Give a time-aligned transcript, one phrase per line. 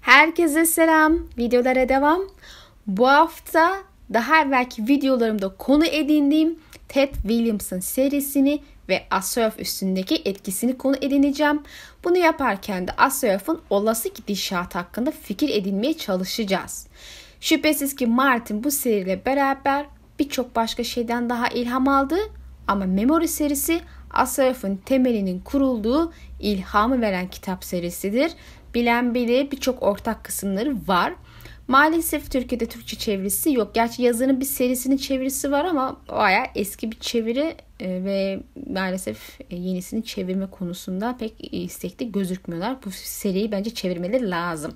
[0.00, 1.18] Herkese selam.
[1.38, 2.20] Videolara devam.
[2.86, 3.76] Bu hafta
[4.12, 11.62] daha evvelki videolarımda konu edindiğim Ted Williams'ın serisini ve Asyaf üstündeki etkisini konu edineceğim.
[12.04, 16.86] Bunu yaparken de Asyaf'ın olası gidişat hakkında fikir edinmeye çalışacağız.
[17.40, 19.86] Şüphesiz ki Martin bu seriyle beraber
[20.18, 22.18] birçok başka şeyden daha ilham aldı
[22.68, 23.80] ama Memory serisi
[24.10, 28.32] Asyaf'ın temelinin kurulduğu ilhamı veren kitap serisidir
[28.74, 31.14] bilen biri birçok ortak kısımları var.
[31.68, 33.74] Maalesef Türkiye'de Türkçe çevirisi yok.
[33.74, 38.40] Gerçi yazının bir serisinin çevirisi var ama baya eski bir çeviri e, ve
[38.70, 42.76] maalesef e, yenisini çevirme konusunda pek istekli gözükmüyorlar.
[42.84, 44.72] Bu seriyi bence çevirmeleri lazım.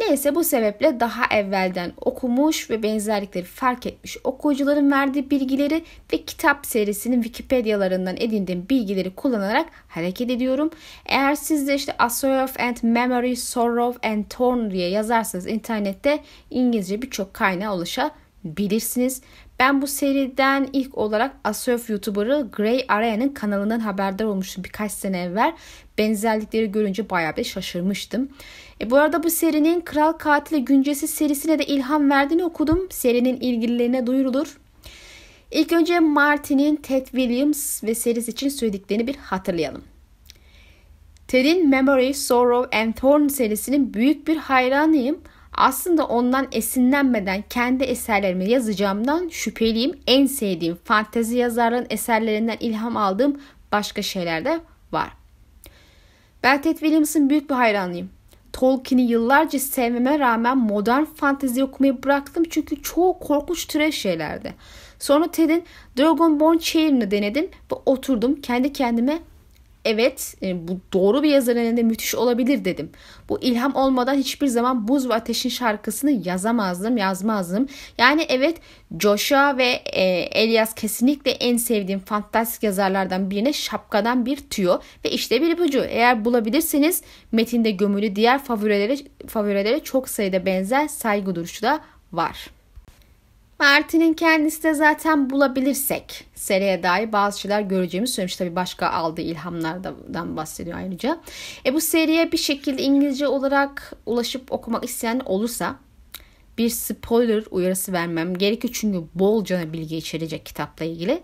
[0.00, 6.66] Neyse bu sebeple daha evvelden okumuş ve benzerlikleri fark etmiş okuyucuların verdiği bilgileri ve kitap
[6.66, 10.70] serisinin Wikipedialarından edindiğim bilgileri kullanarak hareket ediyorum.
[11.06, 16.20] Eğer siz de işte A Story of and Memory, Sorrow and Torn diye yazarsanız internette
[16.50, 19.22] İngilizce birçok kaynağı ulaşabilirsiniz.
[19.60, 25.52] Ben bu seriden ilk olarak Asurf YouTuber'ı Grey Area'nın kanalından haberdar olmuştum birkaç sene evvel.
[25.98, 28.28] Benzerlikleri görünce bayağı bir şaşırmıştım.
[28.80, 32.88] E bu arada bu serinin Kral Katili Güncesi serisine de ilham verdiğini okudum.
[32.90, 34.60] Serinin ilgililerine duyurulur.
[35.50, 39.82] İlk önce Martin'in Ted Williams ve serisi için söylediklerini bir hatırlayalım.
[41.28, 45.20] Ted'in Memory, Sorrow and Thorn serisinin büyük bir hayranıyım.
[45.54, 49.98] Aslında ondan esinlenmeden kendi eserlerimi yazacağımdan şüpheliyim.
[50.06, 53.40] En sevdiğim fantezi yazarların eserlerinden ilham aldığım
[53.72, 54.60] başka şeyler de
[54.92, 55.10] var.
[56.42, 58.10] Ben Ted Williams'ın büyük bir hayranıyım.
[58.52, 64.54] Tolkien'i yıllarca sevmeme rağmen modern fantezi okumayı bıraktım çünkü çoğu korkunç trash şeylerdi.
[64.98, 65.64] Sonra Ted'in
[65.98, 69.18] Dragonborn Chain'ini denedim ve oturdum kendi kendime
[69.84, 72.90] evet e, bu doğru bir yazarın elinde müthiş olabilir dedim.
[73.28, 77.66] Bu ilham olmadan hiçbir zaman Buz ve Ateş'in şarkısını yazamazdım, yazmazdım.
[77.98, 78.56] Yani evet
[79.00, 80.02] Joshua ve e,
[80.42, 85.84] Elias kesinlikle en sevdiğim fantastik yazarlardan birine şapkadan bir tüyo ve işte bir ipucu.
[85.88, 91.80] Eğer bulabilirseniz metinde gömülü diğer favorilere, favorilere çok sayıda benzer saygı duruşu da
[92.12, 92.50] var.
[93.60, 98.36] Martin'in kendisi de zaten bulabilirsek seriye dair bazı şeyler göreceğimizi söylemiş.
[98.36, 101.20] Tabii başka aldığı ilhamlardan bahsediyor ayrıca.
[101.66, 105.76] E bu seriye bir şekilde İngilizce olarak ulaşıp okumak isteyen olursa
[106.58, 108.74] bir spoiler uyarısı vermem gerekiyor.
[108.76, 111.22] Çünkü bolca bilgi içerecek kitapla ilgili.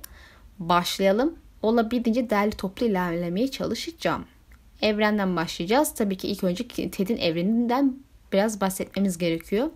[0.58, 1.34] Başlayalım.
[1.62, 4.24] Olabildiğince değerli toplu ilerlemeye çalışacağım.
[4.82, 5.94] Evrenden başlayacağız.
[5.94, 7.96] Tabii ki ilk önce Ted'in evreninden
[8.32, 9.70] biraz bahsetmemiz gerekiyor.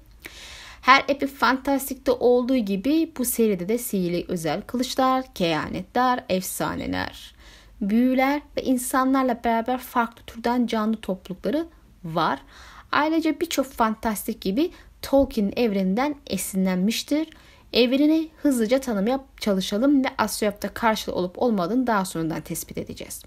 [0.81, 7.35] Her Epic Fantastic'te olduğu gibi bu seride de sihirli özel kılıçlar, kehanetler, efsaneler,
[7.81, 11.67] büyüler ve insanlarla beraber farklı türden canlı toplulukları
[12.05, 12.43] var.
[12.93, 14.71] Ayrıca birçok fantastik gibi
[15.03, 17.29] Tolkien evreninden esinlenmiştir.
[17.73, 23.23] Evrenini hızlıca tanımaya çalışalım ve Asyap'ta karşılığı olup olmadığını daha sonradan tespit edeceğiz.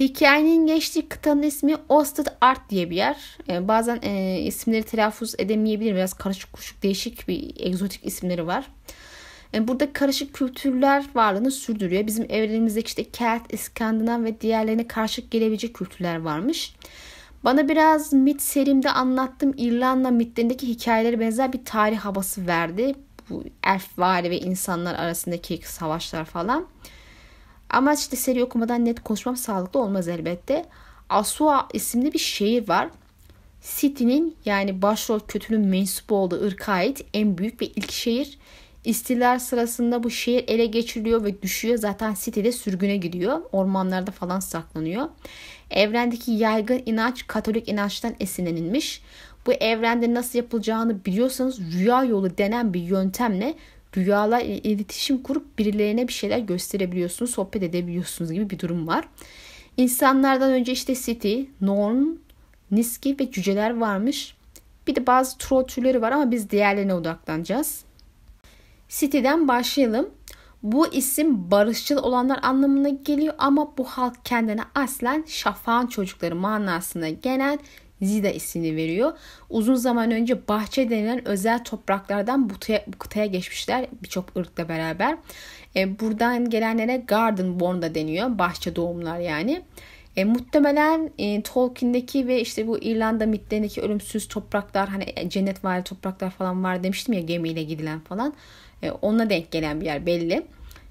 [0.00, 3.38] Hikayenin geçtiği kıtanın ismi Osted Art diye bir yer.
[3.48, 5.94] E, bazen e, isimleri telaffuz edemeyebilir.
[5.94, 8.66] Biraz karışık kuşuk değişik bir egzotik isimleri var.
[9.54, 12.06] E, burada karışık kültürler varlığını sürdürüyor.
[12.06, 16.74] Bizim evrenimizdeki işte Kelt, İskandinav ve diğerlerine karşı gelebilecek kültürler varmış.
[17.44, 22.94] Bana biraz mit serimde anlattığım İrlanda mitlerindeki hikayelere benzer bir tarih havası verdi.
[23.30, 26.66] Bu elfvari ve insanlar arasındaki savaşlar falan.
[27.70, 30.64] Ama işte seri okumadan net konuşmam sağlıklı olmaz elbette.
[31.08, 32.88] Asua isimli bir şehir var.
[33.62, 38.38] City'nin yani başrol kötünün mensup olduğu ırka ait en büyük ve ilk şehir.
[38.84, 41.78] İstiler sırasında bu şehir ele geçiriliyor ve düşüyor.
[41.78, 43.40] Zaten City'de sürgüne gidiyor.
[43.52, 45.08] Ormanlarda falan saklanıyor.
[45.70, 49.02] Evrendeki yaygın inanç Katolik inançtan esinlenilmiş.
[49.46, 53.54] Bu evrende nasıl yapılacağını biliyorsanız rüya yolu denen bir yöntemle
[53.96, 59.08] rüyalar iletişim kurup birilerine bir şeyler gösterebiliyorsunuz, sohbet edebiliyorsunuz gibi bir durum var.
[59.76, 62.02] İnsanlardan önce işte City, Norn,
[62.70, 64.36] Niski ve cüceler varmış.
[64.86, 67.84] Bir de bazı troll türleri var ama biz diğerlerine odaklanacağız.
[68.88, 70.10] City'den başlayalım.
[70.62, 77.58] Bu isim barışçıl olanlar anlamına geliyor ama bu halk kendine aslen şafağın çocukları manasına gelen
[78.02, 79.12] Zida ismini veriyor.
[79.50, 85.16] Uzun zaman önce bahçe denilen özel topraklardan bu kıtaya, kıtaya geçmişler birçok ırkla beraber.
[85.76, 88.38] E, buradan gelenlere Garden Born da deniyor.
[88.38, 89.62] Bahçe doğumlar yani.
[90.16, 96.30] E, muhtemelen e, Tolkien'deki ve işte bu İrlanda mitlerindeki ölümsüz topraklar hani cennet var topraklar
[96.30, 98.34] falan var demiştim ya gemiyle gidilen falan.
[98.82, 100.46] E, onunla denk gelen bir yer belli.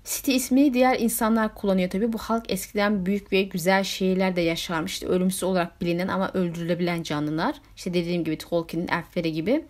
[0.09, 2.13] City ismini diğer insanlar kullanıyor tabi.
[2.13, 5.07] Bu halk eskiden büyük ve güzel şehirlerde yaşarmıştı.
[5.07, 7.56] Ölümsüz olarak bilinen ama öldürülebilen canlılar.
[7.75, 9.65] İşte dediğim gibi Tolkien'in elfleri gibi.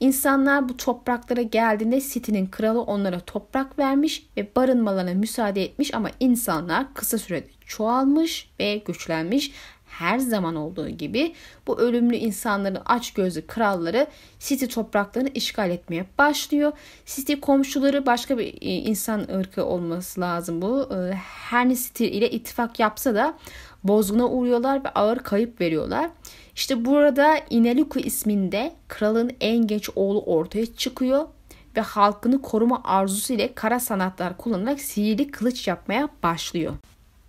[0.00, 6.94] İnsanlar bu topraklara geldiğinde City'nin kralı onlara toprak vermiş ve barınmalarına müsaade etmiş ama insanlar
[6.94, 9.52] kısa sürede çoğalmış ve güçlenmiş
[10.00, 11.34] her zaman olduğu gibi
[11.66, 14.06] bu ölümlü insanların aç gözlü kralları
[14.38, 16.72] City topraklarını işgal etmeye başlıyor.
[17.06, 20.88] City komşuları başka bir e, insan ırkı olması lazım bu.
[20.94, 23.38] E, her ne City ile ittifak yapsa da
[23.84, 26.10] bozguna uğruyorlar ve ağır kayıp veriyorlar.
[26.54, 31.28] İşte burada Ineluku isminde kralın en genç oğlu ortaya çıkıyor
[31.76, 36.72] ve halkını koruma arzusu ile kara sanatlar kullanarak sihirli kılıç yapmaya başlıyor.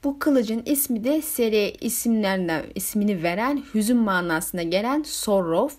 [0.03, 5.75] Bu kılıcın ismi de seri isimlerinden ismini veren hüzün manasına gelen Sorrow.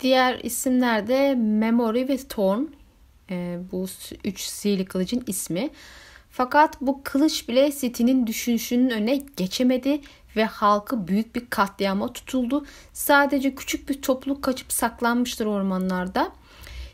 [0.00, 2.62] Diğer isimler de Memory ve Thorn.
[3.30, 3.86] E, bu
[4.24, 5.70] üç sihirli kılıcın ismi.
[6.30, 10.00] Fakat bu kılıç bile City'nin düşünüşünün önüne geçemedi
[10.36, 12.66] ve halkı büyük bir katliama tutuldu.
[12.92, 16.32] Sadece küçük bir topluluk kaçıp saklanmıştır ormanlarda.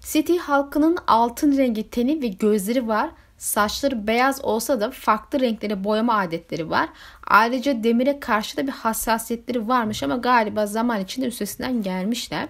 [0.01, 3.11] City halkının altın rengi teni ve gözleri var.
[3.43, 6.89] Saçları beyaz olsa da farklı renklere boyama adetleri var.
[7.27, 12.49] Ayrıca demire karşı da bir hassasiyetleri varmış ama galiba zaman içinde üstesinden gelmişler.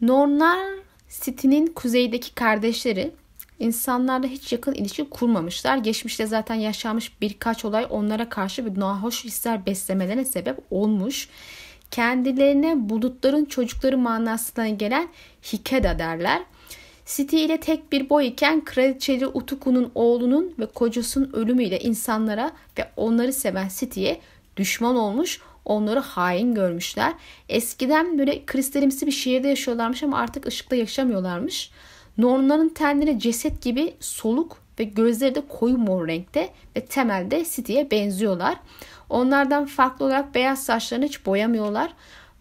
[0.00, 0.58] Nornlar
[1.08, 3.10] City'nin kuzeydeki kardeşleri
[3.58, 5.76] insanlarla hiç yakın ilişki kurmamışlar.
[5.76, 11.28] Geçmişte zaten yaşanmış birkaç olay onlara karşı bir nahoş hisler beslemelerine sebep olmuş.
[11.90, 15.08] Kendilerine bulutların çocukları manasına gelen
[15.52, 16.42] Hikeda derler.
[17.06, 23.32] City ile tek bir boy iken kraliçeli Utuku'nun oğlunun ve kocasının ölümüyle insanlara ve onları
[23.32, 24.20] seven City'ye
[24.56, 27.12] düşman olmuş, onları hain görmüşler.
[27.48, 31.70] Eskiden böyle kristalimsi bir şehirde yaşıyorlarmış ama artık ışıkta yaşamıyorlarmış.
[32.18, 38.56] Nornların tenleri ceset gibi soluk ve gözleri de koyu mor renkte ve temelde City'ye benziyorlar.
[39.10, 41.92] Onlardan farklı olarak beyaz saçlarını hiç boyamıyorlar.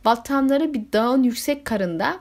[0.06, 2.20] Vatanları bir dağın yüksek karında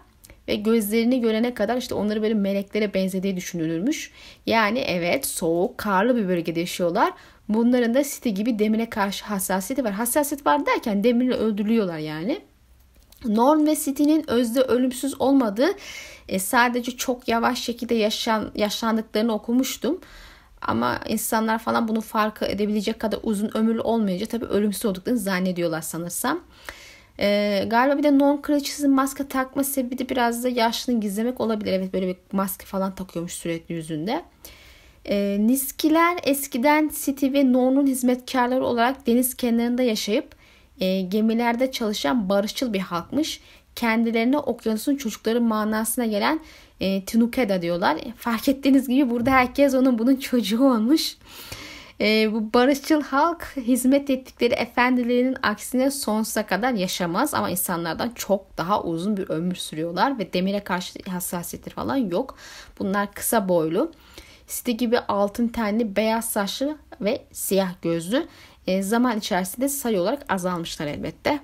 [0.52, 4.10] ve gözlerini görene kadar işte onları böyle meleklere benzediği düşünülürmüş.
[4.46, 7.12] Yani evet soğuk, karlı bir bölgede yaşıyorlar.
[7.49, 9.93] Bunların da City gibi demire karşı hassasiyeti var.
[9.93, 12.40] Hassasiyet var derken demirle öldürülüyorlar yani.
[13.25, 15.70] Norm ve City'nin özde ölümsüz olmadığı
[16.28, 20.00] e, sadece çok yavaş şekilde yaşan, yaşlandıklarını okumuştum.
[20.62, 26.40] Ama insanlar falan bunu fark edebilecek kadar uzun ömürlü olmayınca tabii ölümsüz olduklarını zannediyorlar sanırsam.
[27.20, 31.72] Ee, galiba bir de non kraliçesinin maske takma sebebi de biraz da yaşlılığını gizlemek olabilir.
[31.72, 34.22] Evet böyle bir maske falan takıyormuş sürekli yüzünde.
[35.04, 40.34] Ee, Niskiler eskiden City ve Nor'un hizmetkarları olarak deniz kenarında yaşayıp
[40.80, 43.40] e, gemilerde çalışan barışçıl bir halkmış.
[43.76, 46.40] Kendilerine okyanusun çocukları manasına gelen
[46.80, 47.98] e, Tinukeda diyorlar.
[48.16, 51.16] Fark ettiğiniz gibi burada herkes onun bunun çocuğu olmuş.
[52.00, 58.82] E, bu barışçıl halk hizmet ettikleri efendilerinin aksine sonsuza kadar yaşamaz ama insanlardan çok daha
[58.82, 62.36] uzun bir ömür sürüyorlar ve demire karşı hassasiyetleri falan yok.
[62.78, 63.92] Bunlar kısa boylu.
[64.46, 68.26] Site gibi altın tenli, beyaz saçlı ve siyah gözlü.
[68.66, 71.40] E, zaman içerisinde sayı olarak azalmışlar elbette.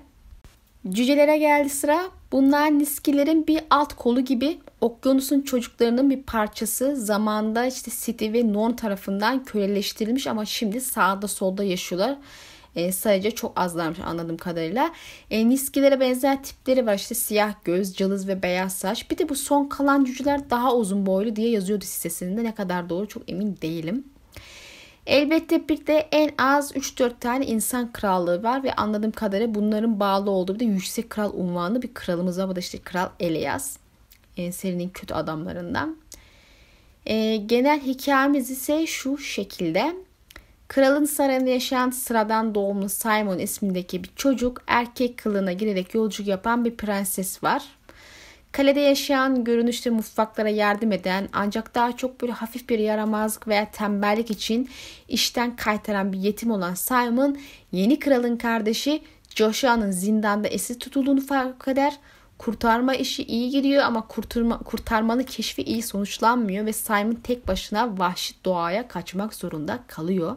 [0.87, 2.01] Cücelere geldi sıra.
[2.31, 6.95] Bunlar Niskilerin bir alt kolu gibi okyanusun çocuklarının bir parçası.
[6.95, 12.17] Zamanda işte City ve Non tarafından köleleştirilmiş ama şimdi sağda solda yaşıyorlar.
[12.75, 14.91] E, sayıca çok azlarmış anladığım kadarıyla.
[15.31, 19.11] E, Niskilere benzer tipleri var işte siyah göz, cılız ve beyaz saç.
[19.11, 22.43] Bir de bu son kalan cüceler daha uzun boylu diye yazıyordu sitesinde.
[22.43, 24.03] Ne kadar doğru çok emin değilim.
[25.09, 30.31] Elbette bir de en az 3-4 tane insan krallığı var ve anladığım kadarıyla bunların bağlı
[30.31, 32.49] olduğu bir de yüksek kral unvanlı bir kralımız var.
[32.49, 33.77] Bu da işte Kral Elias.
[34.37, 35.97] E, serinin kötü adamlarından.
[37.05, 39.95] E, genel hikayemiz ise şu şekilde.
[40.67, 46.77] Kralın sarayında yaşayan sıradan doğumlu Simon ismindeki bir çocuk erkek kılığına girerek yolculuk yapan bir
[46.77, 47.63] prenses var.
[48.51, 54.31] Kalede yaşayan, görünüşte mutfaklara yardım eden ancak daha çok böyle hafif bir yaramazlık veya tembellik
[54.31, 54.69] için
[55.07, 57.37] işten kaytaran bir yetim olan Simon,
[57.71, 59.01] yeni kralın kardeşi
[59.35, 61.99] Joshua'nın zindanda esir tutulduğunu fark eder.
[62.37, 68.33] Kurtarma işi iyi gidiyor ama kurtarma, kurtarmanın keşfi iyi sonuçlanmıyor ve Simon tek başına vahşi
[68.45, 70.35] doğaya kaçmak zorunda kalıyor.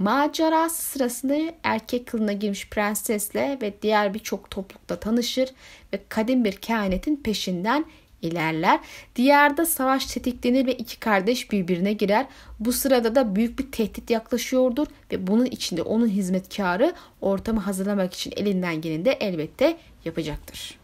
[0.00, 5.50] Macerası sırasında erkek kılına girmiş prensesle ve diğer birçok toplulukta tanışır
[5.92, 7.84] ve kadim bir kainatın peşinden
[8.22, 8.80] ilerler.
[9.16, 12.26] Diyarda savaş tetiklenir ve iki kardeş birbirine girer.
[12.60, 18.32] Bu sırada da büyük bir tehdit yaklaşıyordur ve bunun içinde onun hizmetkarı ortamı hazırlamak için
[18.36, 20.80] elinden geleni de elbette yapacaktır.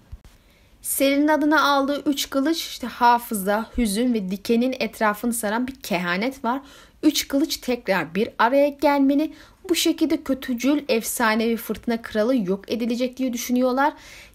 [0.82, 6.60] Serinin adına aldığı üç kılıç işte hafıza, hüzün ve dikenin etrafını saran bir kehanet var.
[7.02, 9.32] Üç kılıç tekrar bir araya gelmeni
[9.68, 13.92] bu şekilde kötücül efsanevi fırtına kralı yok edilecek diye düşünüyorlar.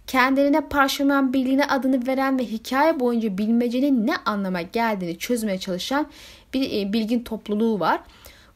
[0.08, 6.08] Kendilerine parşömen birliğine adını veren ve hikaye boyunca bilmecenin ne anlama geldiğini çözmeye çalışan
[6.54, 8.02] bir e, bilgin topluluğu var.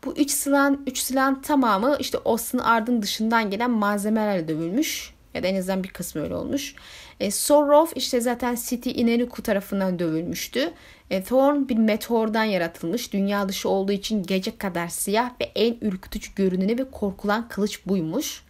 [0.05, 5.13] Bu üç silahın, üç silahın tamamı işte Os'un ardın dışından gelen malzemelerle dövülmüş.
[5.33, 6.75] Ya da en azından bir kısmı öyle olmuş.
[7.19, 10.73] E, Sorrow işte zaten City Ineriku tarafından dövülmüştü.
[11.09, 13.13] E, Thorn bir meteordan yaratılmış.
[13.13, 18.43] Dünya dışı olduğu için gece kadar siyah ve en ürkütücü görüneni ve korkulan kılıç buymuş.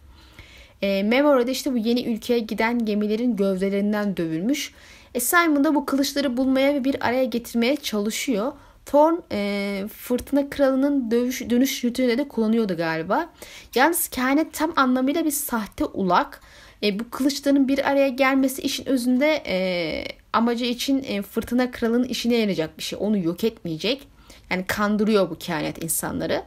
[0.82, 4.74] E, Memory'de işte bu yeni ülkeye giden gemilerin gövdelerinden dövülmüş.
[5.14, 8.52] E, Simon da bu kılıçları bulmaya ve bir araya getirmeye çalışıyor.
[8.86, 13.28] Thorn e, fırtına kralının dövüş, dönüş yürütüğünde de kullanıyordu galiba.
[13.74, 16.40] Yalnız kehanet tam anlamıyla bir sahte ulak.
[16.82, 22.36] E, bu kılıçların bir araya gelmesi işin özünde e, amacı için e, fırtına kralının işine
[22.36, 22.98] yarayacak bir şey.
[23.02, 24.08] Onu yok etmeyecek.
[24.50, 26.42] Yani kandırıyor bu kehanet insanları.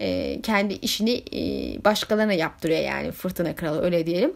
[0.00, 1.40] E, kendi işini e,
[1.84, 4.34] başkalarına yaptırıyor yani fırtına kralı öyle diyelim.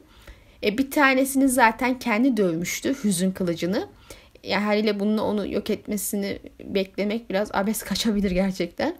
[0.64, 3.88] E, bir tanesini zaten kendi dövmüştü hüzün kılıcını.
[4.42, 8.96] Yani haliyle bununla onu yok etmesini beklemek biraz abes kaçabilir gerçekten.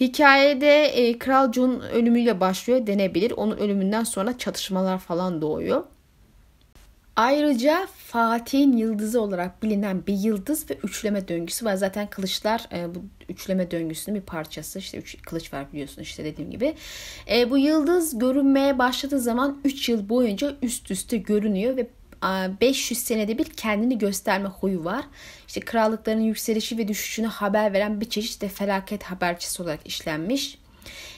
[0.00, 3.30] Hikayede e, Kral John ölümüyle başlıyor denebilir.
[3.30, 5.84] Onun ölümünden sonra çatışmalar falan doğuyor.
[7.16, 11.74] Ayrıca Fatih'in yıldızı olarak bilinen bir yıldız ve üçleme döngüsü var.
[11.74, 12.98] Zaten kılıçlar e, bu
[13.28, 14.78] üçleme döngüsünün bir parçası.
[14.78, 16.74] İşte üç kılıç var biliyorsun işte dediğim gibi.
[17.30, 21.86] E, bu yıldız görünmeye başladığı zaman 3 yıl boyunca üst üste görünüyor ve
[22.60, 25.04] 500 senede bir kendini gösterme huyu var.
[25.48, 30.58] İşte krallıkların yükselişi ve düşüşünü haber veren bir çeşit de felaket habercisi olarak işlenmiş.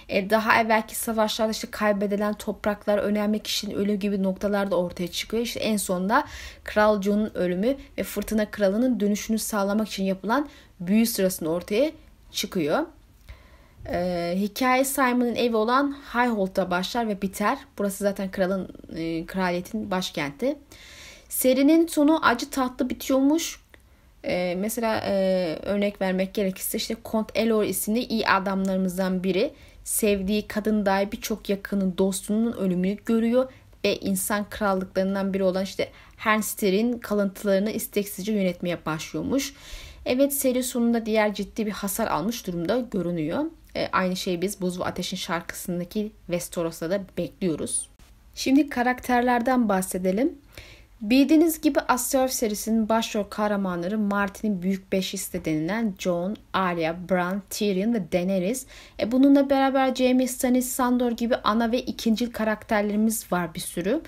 [0.08, 5.42] E, daha evvelki savaşlarda işte kaybedilen topraklar, önemli kişinin ölümü gibi noktalar da ortaya çıkıyor.
[5.42, 6.24] İşte en sonunda
[6.64, 10.48] Kral John'un ölümü ve Fırtına Kralı'nın dönüşünü sağlamak için yapılan
[10.80, 11.90] büyü sırasında ortaya
[12.32, 12.86] çıkıyor.
[13.88, 17.58] Ee, hikaye Simon'ın evi olan Highholt'ta başlar ve biter.
[17.78, 20.56] Burası zaten kralın e, kraliyetin başkenti.
[21.28, 23.60] Serinin sonu acı tatlı bitiyormuş.
[24.24, 25.12] Ee, mesela e,
[25.62, 29.52] örnek vermek gerekirse işte Kont Elor isimli iyi adamlarımızdan biri
[29.84, 33.52] sevdiği kadın dair birçok yakının dostunun ölümünü görüyor
[33.84, 39.54] ve insan krallıklarından biri olan işte Hernster'in kalıntılarını isteksizce yönetmeye başlıyormuş.
[40.06, 43.44] Evet seri sonunda diğer ciddi bir hasar almış durumda görünüyor.
[43.76, 47.88] E, aynı şeyi biz Buz ve Ateş'in şarkısındaki Vestoros'ta da bekliyoruz.
[48.34, 50.38] Şimdi karakterlerden bahsedelim.
[51.00, 58.12] Bildiğiniz gibi Astor serisinin başrol kahramanları Martin'in büyük beşlisi denilen Jon, Arya, Bran, Tyrion ve
[58.12, 58.66] Daenerys.
[59.00, 64.02] E bununla beraber Jaime, Stannis, Sandor gibi ana ve ikincil karakterlerimiz var bir sürü.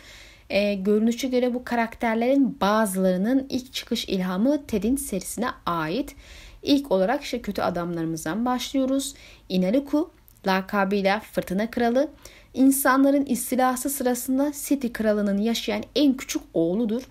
[0.50, 6.16] E, görünüşe göre bu karakterlerin bazılarının ilk çıkış ilhamı Ted'in serisine ait.
[6.62, 9.14] İlk olarak işte kötü adamlarımızdan başlıyoruz.
[9.48, 10.10] Inariku,
[10.46, 12.10] lakabıyla Fırtına Kralı,
[12.54, 17.02] insanların istilası sırasında City Kralı'nın yaşayan en küçük oğludur.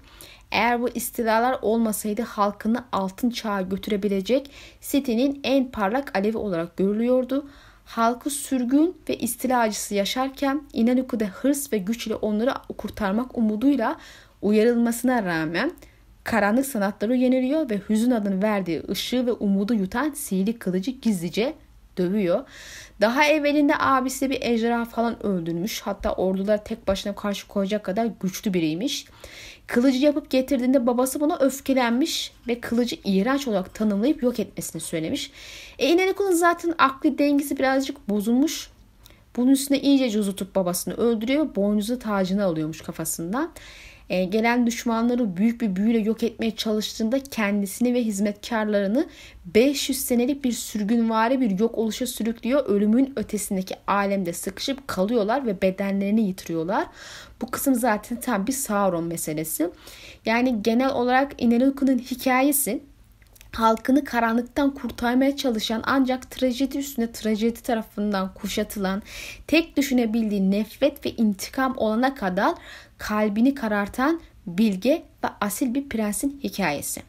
[0.51, 4.51] Eğer bu istilalar olmasaydı halkını altın çağa götürebilecek
[4.81, 7.49] City'nin en parlak alevi olarak görülüyordu.
[7.85, 13.97] Halkı sürgün ve istilacısı yaşarken Inaniku'da hırs ve güç ile onları kurtarmak umuduyla
[14.41, 15.71] uyarılmasına rağmen
[16.23, 21.53] karanlık sanatları yeniliyor ve hüzün adını verdiği ışığı ve umudu yutan sihirli kılıcı gizlice
[21.97, 22.43] dövüyor.
[23.01, 25.81] Daha evvelinde abisi bir ejderha falan öldürmüş.
[25.81, 29.05] Hatta ordulara tek başına karşı koyacak kadar güçlü biriymiş.
[29.67, 35.31] Kılıcı yapıp getirdiğinde babası buna öfkelenmiş ve kılıcı iğrenç olarak tanımlayıp yok etmesini söylemiş.
[35.79, 38.69] E İnaniku'nun zaten aklı dengesi birazcık bozulmuş.
[39.35, 41.55] Bunun üstüne iyice cuzutup babasını öldürüyor.
[41.55, 43.51] Boynuzu tacını alıyormuş kafasından
[44.09, 49.07] e, gelen düşmanları büyük bir büyüyle yok etmeye çalıştığında kendisini ve hizmetkarlarını
[49.45, 52.65] 500 senelik bir sürgünvari bir yok oluşa sürüklüyor.
[52.65, 56.87] Ölümün ötesindeki alemde sıkışıp kalıyorlar ve bedenlerini yitiriyorlar.
[57.41, 59.69] Bu kısım zaten tam bir Sauron meselesi.
[60.25, 62.81] Yani genel olarak Ineluk'un hikayesi
[63.59, 69.01] halkını karanlıktan kurtarmaya çalışan ancak trajedi üstüne trajedi tarafından kuşatılan,
[69.47, 72.55] tek düşünebildiği nefret ve intikam olana kadar
[72.97, 77.01] kalbini karartan bilge ve asil bir prensin hikayesi.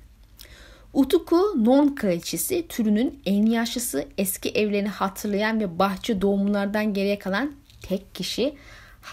[0.92, 7.52] Utuku non kraliçesi türünün en yaşlısı eski evlerini hatırlayan ve bahçe doğumlardan geriye kalan
[7.82, 8.54] tek kişi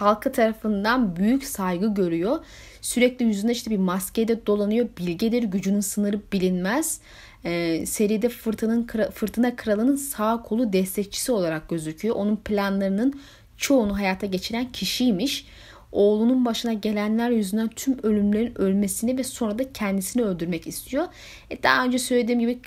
[0.01, 2.39] halkı tarafından büyük saygı görüyor.
[2.81, 4.87] Sürekli yüzünde işte bir maskede dolanıyor.
[4.97, 6.99] Bilgedir, gücünün sınırı bilinmez.
[7.45, 12.15] Ee, seride fırtının, fırtına kralının sağ kolu destekçisi olarak gözüküyor.
[12.15, 13.21] Onun planlarının
[13.57, 15.47] çoğunu hayata geçiren kişiymiş.
[15.91, 21.07] oğlunun başına gelenler yüzünden tüm ölümlerin ölmesini ve sonra da kendisini öldürmek istiyor.
[21.49, 22.59] E daha önce söylediğim gibi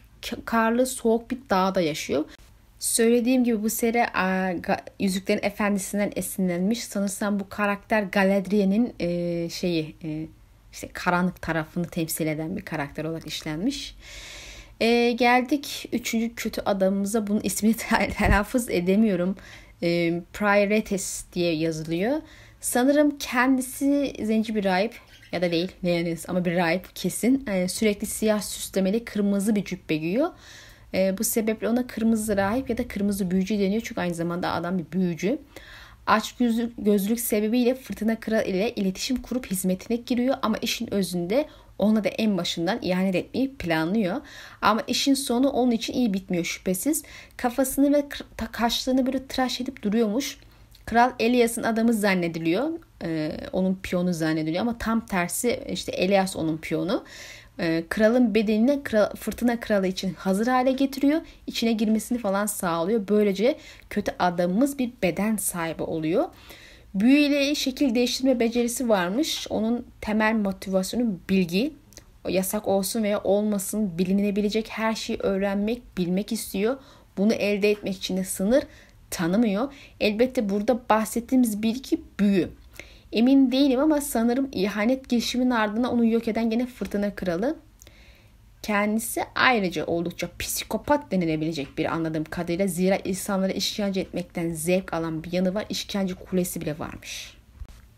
[0.45, 2.25] karlı soğuk bir dağda yaşıyor.
[2.79, 4.07] Söylediğim gibi bu seri
[5.01, 6.85] Yüzüklerin Efendisi'nden esinlenmiş.
[6.85, 10.27] Sanırsam bu karakter Galadriel'in e, şeyi e,
[10.73, 13.97] işte karanlık tarafını temsil eden bir karakter olarak işlenmiş.
[14.81, 17.27] E, geldik üçüncü kötü adamımıza.
[17.27, 17.75] Bunun ismini
[18.19, 19.37] telaffuz edemiyorum.
[19.83, 22.21] E, Priorities diye yazılıyor.
[22.61, 24.95] Sanırım kendisi zenci bir rahip
[25.33, 27.47] ya da değil ne yani ama bir rahip kesin.
[27.47, 30.31] E, sürekli siyah süslemeli kırmızı bir cübbe giyiyor.
[30.95, 33.83] E, bu sebeple ona kırmızı rahip ya da kırmızı büyücü deniyor.
[33.85, 35.39] Çünkü aynı zamanda adam bir büyücü.
[36.07, 40.37] Aç gözlük, gözlük sebebiyle Fırtına Kral ile iletişim kurup hizmetine giriyor.
[40.43, 44.21] Ama işin özünde ona da en başından ihanet etmeyi planlıyor.
[44.63, 47.03] Ama işin sonu onun için iyi bitmiyor şüphesiz.
[47.37, 48.05] Kafasını ve
[48.53, 50.39] kaşlarını böyle tıraş edip duruyormuş.
[50.87, 52.69] Kral Elias'ın adamı zannediliyor.
[53.05, 57.05] Ee, onun piyonu zannediliyor ama tam tersi işte Elias onun piyonu.
[57.61, 61.21] Ee, kralın bedenini kral, fırtına kralı için hazır hale getiriyor.
[61.47, 63.09] İçine girmesini falan sağlıyor.
[63.09, 63.57] Böylece
[63.91, 66.25] kötü adamımız bir beden sahibi oluyor.
[66.95, 69.47] Büyüyle şekil değiştirme becerisi varmış.
[69.51, 71.73] Onun temel motivasyonu bilgi.
[72.29, 76.77] Yasak olsun veya olmasın bilinebilecek her şeyi öğrenmek, bilmek istiyor.
[77.17, 78.63] Bunu elde etmek için de sınır
[79.11, 79.73] tanımıyor.
[80.01, 82.49] Elbette burada bahsettiğimiz bilgi büyü.
[83.13, 87.57] Emin değilim ama sanırım ihanet girişimin ardından onu yok eden gene fırtına kralı.
[88.63, 92.67] Kendisi ayrıca oldukça psikopat denilebilecek bir anladığım kadarıyla.
[92.67, 95.67] Zira insanlara işkence etmekten zevk alan bir yanı var.
[95.69, 97.35] İşkence kulesi bile varmış.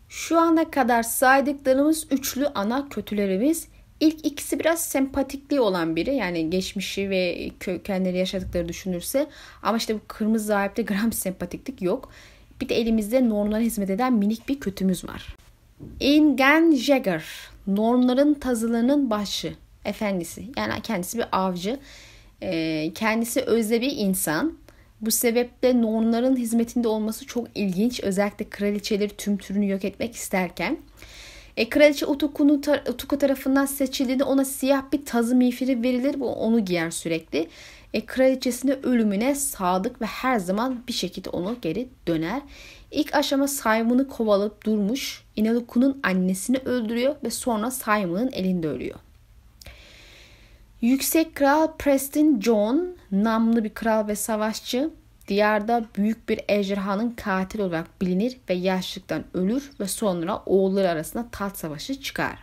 [0.09, 3.67] Şu ana kadar saydıklarımız üçlü ana kötülerimiz.
[3.99, 6.15] İlk ikisi biraz sempatikliği olan biri.
[6.15, 9.27] Yani geçmişi ve kökenleri yaşadıkları düşünürse.
[9.63, 12.09] Ama işte bu kırmızı zahipte gram sempatiklik yok.
[12.61, 15.35] Bir de elimizde normlara hizmet eden minik bir kötümüz var.
[15.99, 17.23] Ingen Jagger.
[17.67, 19.53] Normların tazılarının başı.
[19.85, 20.45] Efendisi.
[20.57, 21.79] Yani kendisi bir avcı.
[22.43, 24.57] Ee, kendisi özde bir insan.
[25.01, 27.99] Bu sebeple normların hizmetinde olması çok ilginç.
[28.03, 30.77] Özellikle kraliçeleri tüm türünü yok etmek isterken.
[31.57, 36.19] E, Kraliçe Utuku'nun tar- Utuku tarafından seçildiğinde ona siyah bir tazı miğfiri verilir.
[36.19, 37.47] Bu onu giyer sürekli.
[37.93, 42.41] E, kraliçesine ölümüne sadık ve her zaman bir şekilde onu geri döner.
[42.91, 45.23] İlk aşama Simon'ı kovalayıp durmuş.
[45.35, 48.99] Inaluku'nun annesini öldürüyor ve sonra Simon'ın elinde ölüyor.
[50.81, 54.89] Yüksek Kral Preston John namlı bir kral ve savaşçı
[55.27, 61.57] diyarda büyük bir ejderhanın katil olarak bilinir ve yaşlıktan ölür ve sonra oğulları arasında taht
[61.57, 62.39] savaşı çıkar.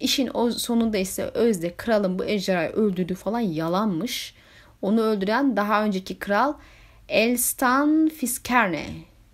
[0.00, 4.34] İşin o sonunda ise Özde kralın bu ejderhayı öldürdüğü falan yalanmış.
[4.82, 6.54] Onu öldüren daha önceki kral
[7.08, 8.86] Elstan Fiskerne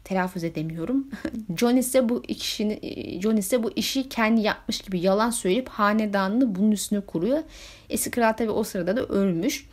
[0.04, 1.06] telaffuz edemiyorum.
[1.56, 2.80] John ise bu işini
[3.22, 7.38] John ise bu işi kendi yapmış gibi yalan söyleyip hanedanını bunun üstüne kuruyor.
[7.90, 9.66] Eski kral tabi o sırada da ölmüş.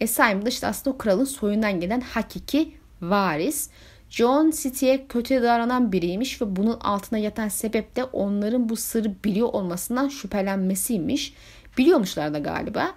[0.00, 3.70] E Simon da işte aslında o kralın soyundan gelen hakiki varis.
[4.10, 9.48] John City'ye kötü davranan biriymiş ve bunun altına yatan sebep de onların bu sırrı biliyor
[9.48, 11.34] olmasından şüphelenmesiymiş.
[11.78, 12.94] Biliyormuşlar da galiba.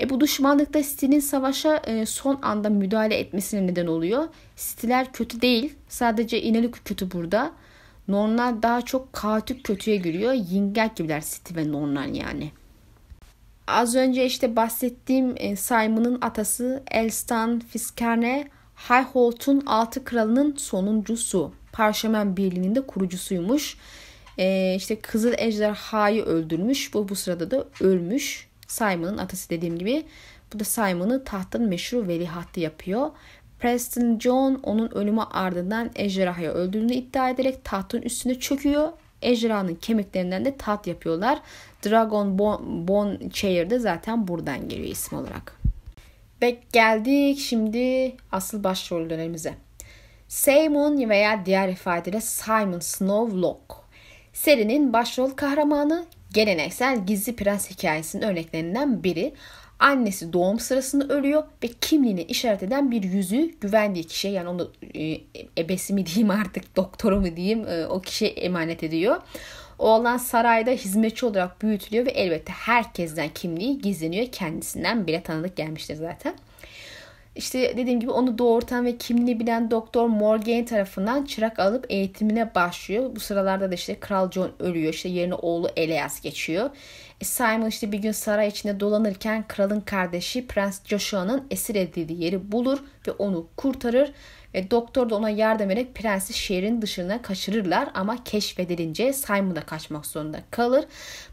[0.00, 4.28] E bu düşmanlıkta City'nin savaşa e, son anda müdahale etmesine neden oluyor.
[4.56, 5.74] City'ler kötü değil.
[5.88, 7.52] Sadece İnelik kötü burada.
[8.08, 10.32] Nornlar daha çok kaotik kötüye giriyor.
[10.32, 12.50] Yingel gibiler City ve Nornlar yani.
[13.66, 18.48] Az önce işte bahsettiğim e, Simon'ın atası Elstan Fiskerne
[18.90, 21.52] Highholt'un altı kralının sonuncusu.
[21.72, 23.76] Parşömen Birliği'nin de kurucusuymuş.
[24.38, 26.94] E, işte Kızıl Ejderha'yı öldürmüş.
[26.94, 28.49] Bu bu sırada da ölmüş.
[28.70, 30.06] Simon'ın atası dediğim gibi.
[30.54, 33.10] Bu da Simon'ı tahtın meşhur velihattı yapıyor.
[33.58, 38.92] Preston John onun ölümü ardından ejderhayı öldürdüğünü iddia ederek tahtın üstüne çöküyor.
[39.22, 41.40] Ejderhanın kemiklerinden de taht yapıyorlar.
[41.86, 42.38] Dragon
[42.88, 45.60] Bone Chair de zaten buradan geliyor isim olarak.
[46.42, 49.54] Ve geldik şimdi asıl başrollerimize.
[50.28, 53.62] Simon veya diğer ifadeyle Simon Snowlock.
[54.32, 59.34] Serinin başrol kahramanı geleneksel gizli prens hikayesinin örneklerinden biri.
[59.78, 65.20] Annesi doğum sırasında ölüyor ve kimliğini işaret eden bir yüzüğü güvendiği kişiye yani onu e,
[65.58, 69.16] ebesi mi diyeyim artık doktoru mu diyeyim e, o kişiye emanet ediyor.
[69.78, 74.26] Oğlan sarayda hizmetçi olarak büyütülüyor ve elbette herkesten kimliği gizleniyor.
[74.26, 76.34] Kendisinden bile tanıdık gelmiştir zaten.
[77.40, 83.10] İşte dediğim gibi onu doğurtan ve kimliğini bilen doktor Morgan tarafından çırak alıp eğitimine başlıyor.
[83.16, 84.92] Bu sıralarda da işte Kral John ölüyor.
[84.92, 86.70] İşte yerine oğlu Elias geçiyor.
[87.20, 92.52] E Simon işte bir gün saray içinde dolanırken kralın kardeşi Prens Joshua'nın esir edildiği yeri
[92.52, 94.12] bulur ve onu kurtarır.
[94.54, 100.06] Ve doktor da ona yardım ederek prensi şehrin dışına kaçırırlar ama keşfedilince Simon da kaçmak
[100.06, 100.84] zorunda kalır.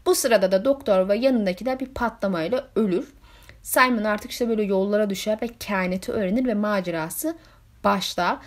[0.06, 3.17] Bu sırada da doktor ve yanındakiler bir patlamayla ölür.
[3.68, 7.36] Simon artık işte böyle yollara düşer ve kainatı öğrenir ve macerası
[7.84, 8.38] başlar.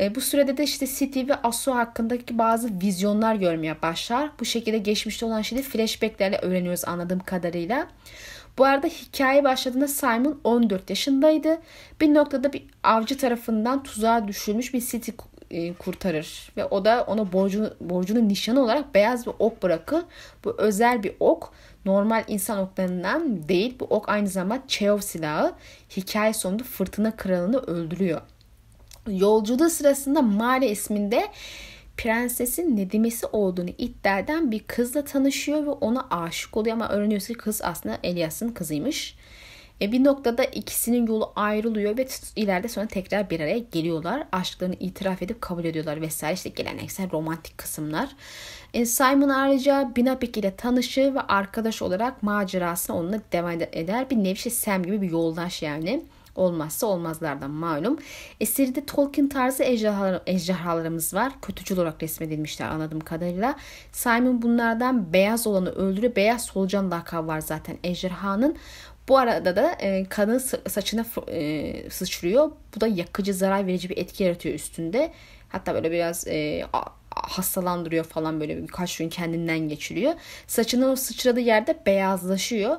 [0.00, 4.30] E, bu sürede de işte City ve Asu hakkındaki bazı vizyonlar görmeye başlar.
[4.40, 7.88] Bu şekilde geçmişte olan şeyi flashbacklerle öğreniyoruz anladığım kadarıyla.
[8.58, 11.58] Bu arada hikaye başladığında Simon 14 yaşındaydı.
[12.00, 15.10] Bir noktada bir avcı tarafından tuzağa düşürmüş bir City
[15.50, 16.52] e, kurtarır.
[16.56, 20.02] Ve o da ona borcunu, borcunun nişanı olarak beyaz bir ok bırakır.
[20.44, 21.52] Bu özel bir ok.
[21.84, 23.76] Normal insan oklarından değil.
[23.80, 25.52] Bu ok aynı zamanda Cheov silahı.
[25.96, 28.20] Hikaye sonunda fırtına kralını öldürüyor.
[29.08, 31.28] Yolculuğu sırasında Mare isminde
[31.96, 37.34] prensesin Nedimesi olduğunu iddia eden bir kızla tanışıyor ve ona aşık oluyor ama öğreniyoruz ki
[37.34, 39.16] kız aslında Elias'ın kızıymış.
[39.80, 44.26] E bir noktada ikisinin yolu ayrılıyor ve ileride sonra tekrar bir araya geliyorlar.
[44.32, 46.34] Aşklarını itiraf edip kabul ediyorlar vesaire.
[46.34, 48.08] İşte geleneksel romantik kısımlar.
[48.74, 54.10] E Simon ayrıca Binapik ile tanışır ve arkadaş olarak macerasına onunla devam eder.
[54.10, 56.02] Bir nevi şey Sam gibi bir yoldaş yani
[56.38, 57.98] olmazsa olmazlardan malum.
[58.40, 61.32] Eserde Tolkien tarzı ejderhalar, ejderhalarımız var.
[61.42, 63.56] Kötücül olarak resmedilmişler anladığım kadarıyla.
[63.92, 66.16] Simon bunlardan beyaz olanı öldürüyor.
[66.16, 68.56] Beyaz solucan lakabı var zaten ejderhanın.
[69.08, 72.50] Bu arada da e, kanı saçına e, sıçrıyor.
[72.76, 75.12] Bu da yakıcı zarar verici bir etki yaratıyor üstünde.
[75.48, 76.64] Hatta böyle biraz e,
[77.10, 80.14] hastalandırıyor falan böyle birkaç gün kendinden geçiriyor.
[80.46, 82.76] Saçının sıçradığı yerde beyazlaşıyor.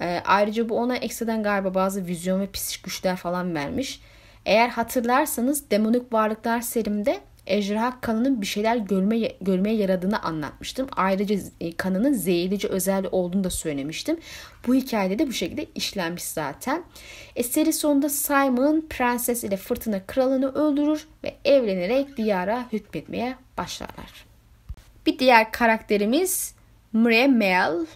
[0.00, 4.00] E, ayrıca bu ona ekstradan galiba bazı vizyon ve psik güçler falan vermiş.
[4.46, 10.88] Eğer hatırlarsanız demonik varlıklar serimde ejderha kanının bir şeyler görme, görmeye yaradığını anlatmıştım.
[10.96, 14.18] Ayrıca e, kanının zehirlici özelliği olduğunu da söylemiştim.
[14.66, 16.84] Bu hikayede de bu şekilde işlenmiş zaten.
[17.36, 24.26] E, seri sonunda Simon prenses ile fırtına kralını öldürür ve evlenerek diyara hükmetmeye başlarlar.
[25.06, 26.54] Bir diğer karakterimiz
[26.92, 27.86] Mre Mel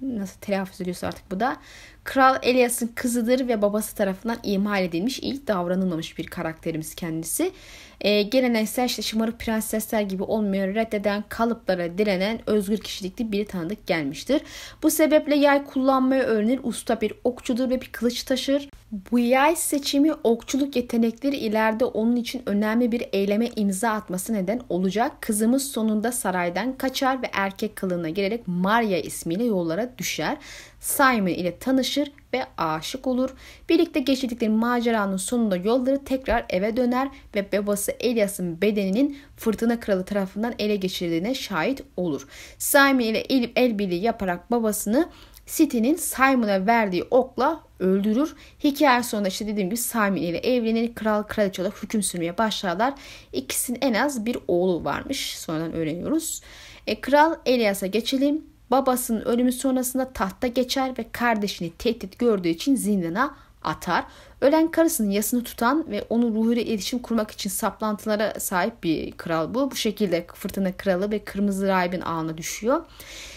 [0.00, 1.56] nasıl telaffuz ediyorsa artık bu da
[2.04, 7.52] Kral Elias'ın kızıdır ve babası tarafından ihmal edilmiş, iyi davranılmamış bir karakterimiz kendisi.
[8.00, 14.42] E, geleneksel işte şımarık prensesler gibi olmuyor, reddeden, kalıplara direnen özgür kişilikli biri tanıdık gelmiştir.
[14.82, 18.68] Bu sebeple yay kullanmayı öğrenir, usta bir okçudur ve bir kılıç taşır.
[19.12, 25.12] Bu yay seçimi okçuluk yetenekleri ileride onun için önemli bir eyleme imza atması neden olacak.
[25.20, 30.36] Kızımız sonunda saraydan kaçar ve erkek kılığına girerek Maria ismiyle yollara düşer.
[30.80, 33.30] Simon ile tanışır ve aşık olur.
[33.68, 40.54] Birlikte geçirdikleri maceranın sonunda yolları tekrar eve döner ve babası Elias'ın bedeninin fırtına kralı tarafından
[40.58, 42.26] ele geçirildiğine şahit olur.
[42.58, 45.08] Simon ile el, el birliği yaparak babasını
[45.46, 48.34] City'nin Simon'a verdiği okla öldürür.
[48.64, 50.94] Hikaye sonunda işte dediğim gibi Simon ile evlenir.
[50.94, 52.94] Kral kraliçe olarak hüküm sürmeye başlarlar.
[53.32, 55.38] İkisinin en az bir oğlu varmış.
[55.38, 56.42] Sonradan öğreniyoruz.
[56.86, 58.44] E, Kral Elias'a geçelim.
[58.70, 64.04] Babasının ölümü sonrasında tahta geçer ve kardeşini tehdit gördüğü için zindana atar.
[64.40, 69.70] Ölen karısının yasını tutan ve onun ruhuyla iletişim kurmak için saplantılara sahip bir kral bu.
[69.70, 72.84] Bu şekilde fırtına kralı ve kırmızı rahibin ağına düşüyor.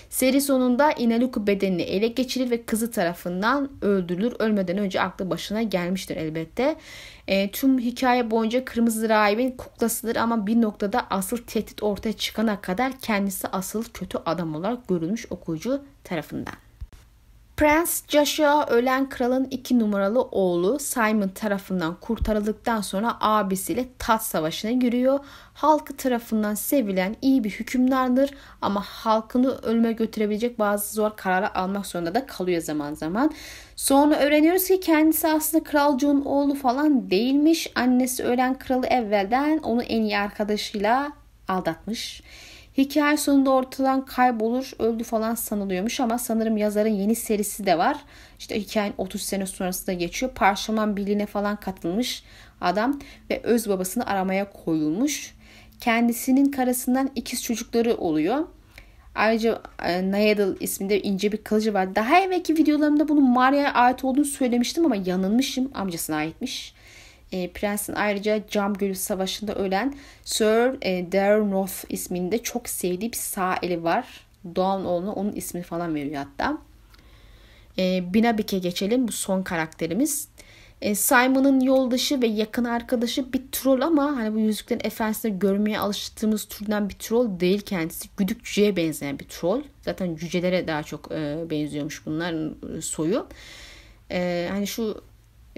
[0.10, 4.34] Seri sonunda Inaluku bedenini ele geçirir ve kızı tarafından öldürülür.
[4.40, 6.76] Ölmeden önce aklı başına gelmiştir elbette.
[7.28, 13.00] E, tüm hikaye boyunca Kırmızı Rahibin kuklasıdır ama bir noktada asıl tehdit ortaya çıkana kadar
[13.00, 16.63] kendisi asıl kötü adam olarak görülmüş okuyucu tarafından.
[17.58, 25.20] Prens Joshua ölen kralın iki numaralı oğlu Simon tarafından kurtarıldıktan sonra abisiyle tat savaşına giriyor.
[25.54, 32.16] Halkı tarafından sevilen iyi bir hükümdardır ama halkını ölüme götürebilecek bazı zor kararlar almak zorunda
[32.16, 33.32] da kalıyor zaman zaman.
[33.76, 37.72] Sonra öğreniyoruz ki kendisi aslında Kral John oğlu falan değilmiş.
[37.76, 41.12] Annesi ölen kralı evvelden onu en iyi arkadaşıyla
[41.48, 42.24] aldatmış.
[42.78, 47.98] Hikaye sonunda ortadan kaybolur, öldü falan sanılıyormuş ama sanırım yazarın yeni serisi de var.
[48.40, 50.32] İşte hikayenin 30 sene sonrasında geçiyor.
[50.36, 52.24] Parşaman Birliği'ne falan katılmış
[52.62, 55.34] adam ve öz babasını aramaya koyulmuş.
[55.80, 58.48] Kendisinin karısından ikiz çocukları oluyor.
[59.16, 61.96] Ayrıca e, Nayadal isminde ince bir kılıcı var.
[61.96, 65.72] Daha evvelki videolarımda bunun Maria'ya ait olduğunu söylemiştim ama yanılmışım.
[65.74, 66.74] Amcasına aitmiş
[67.34, 73.18] e, Prensin ayrıca Cam Gölü Savaşı'nda ölen Sir e, Darren Roth isminde çok sevdiği bir
[73.18, 74.26] sağ eli var.
[74.56, 76.58] Doğan oğluna onun ismini falan veriyor hatta.
[77.80, 79.08] E, Binabik'e geçelim.
[79.08, 80.28] Bu son karakterimiz.
[80.82, 86.46] E, Simon'ın yoldaşı ve yakın arkadaşı bir troll ama hani bu Yüzüklerin Efendisi'nde görmeye alıştığımız
[86.46, 88.10] türden bir troll değil kendisi.
[88.18, 89.62] Güdük cüceye benzeyen bir troll.
[89.82, 93.28] Zaten cücelere daha çok e, benziyormuş bunların soyu.
[94.12, 95.04] E, hani şu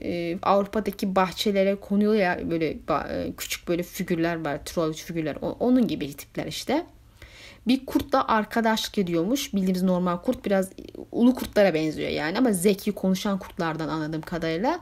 [0.02, 4.66] e, Avrupa'daki bahçelere konuyor ya böyle e, küçük böyle figürler var.
[4.66, 5.38] Troll figürler.
[5.42, 6.86] O, onun gibi tipler işte.
[7.68, 9.54] Bir kurtla arkadaşlık ediyormuş.
[9.54, 10.70] Bildiğimiz normal kurt biraz
[11.12, 14.80] ulu kurtlara benziyor yani ama zeki konuşan kurtlardan anladığım kadarıyla.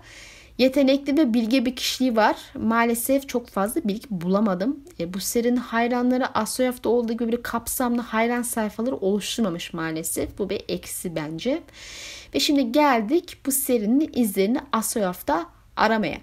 [0.58, 2.36] Yetenekli ve bilge bir kişiliği var.
[2.56, 4.80] Maalesef çok fazla bilgi bulamadım.
[5.00, 10.38] E, bu serinin hayranları Asoyaf'ta olduğu gibi bir kapsamlı hayran sayfaları oluşturmamış maalesef.
[10.38, 11.64] Bu bir eksi bence.
[12.36, 16.18] Ve şimdi geldik bu serinin izlerini Asoyaf'ta aramaya.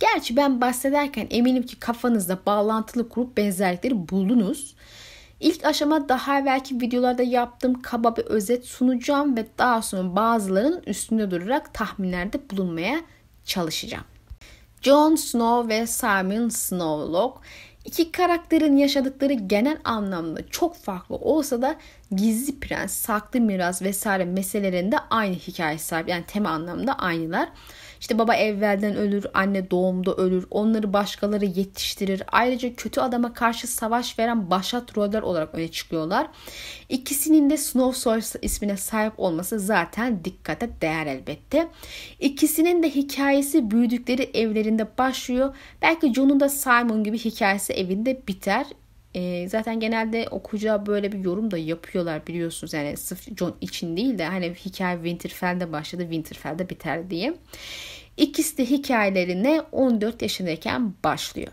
[0.00, 4.74] Gerçi ben bahsederken eminim ki kafanızda bağlantılı kurup benzerlikleri buldunuz.
[5.40, 11.30] İlk aşama daha evvelki videolarda yaptığım kaba bir özet sunacağım ve daha sonra bazılarının üstünde
[11.30, 13.00] durarak tahminlerde bulunmaya
[13.44, 14.04] çalışacağım.
[14.82, 17.40] Jon Snow ve Simon Snowlock
[17.84, 21.76] iki karakterin yaşadıkları genel anlamda çok farklı olsa da
[22.10, 26.08] gizli prens, saklı miras vesaire meselelerinde aynı hikaye sahip.
[26.08, 27.48] Yani tema anlamda aynılar.
[28.04, 32.22] İşte baba evvelden ölür, anne doğumda ölür, onları başkaları yetiştirir.
[32.32, 36.26] Ayrıca kötü adama karşı savaş veren başat roller olarak öne çıkıyorlar.
[36.88, 41.68] İkisinin de Snowswords ismine sahip olması zaten dikkate değer elbette.
[42.20, 45.54] İkisinin de hikayesi büyüdükleri evlerinde başlıyor.
[45.82, 48.66] Belki Jon'un da Simon gibi hikayesi evinde biter.
[49.14, 52.72] E, zaten genelde okuyucuya böyle bir yorum da yapıyorlar biliyorsunuz.
[52.72, 57.34] Yani sırf John için değil de hani hikaye Winterfell'de başladı Winterfell'de biter diye.
[58.16, 61.52] İkisi de hikayelerine 14 yaşındayken başlıyor.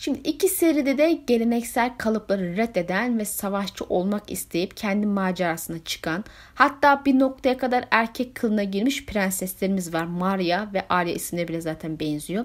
[0.00, 7.04] Şimdi iki seride de geleneksel kalıpları reddeden ve savaşçı olmak isteyip kendi macerasına çıkan hatta
[7.04, 10.04] bir noktaya kadar erkek kılına girmiş prenseslerimiz var.
[10.04, 12.44] Maria ve Arya isimleri bile zaten benziyor.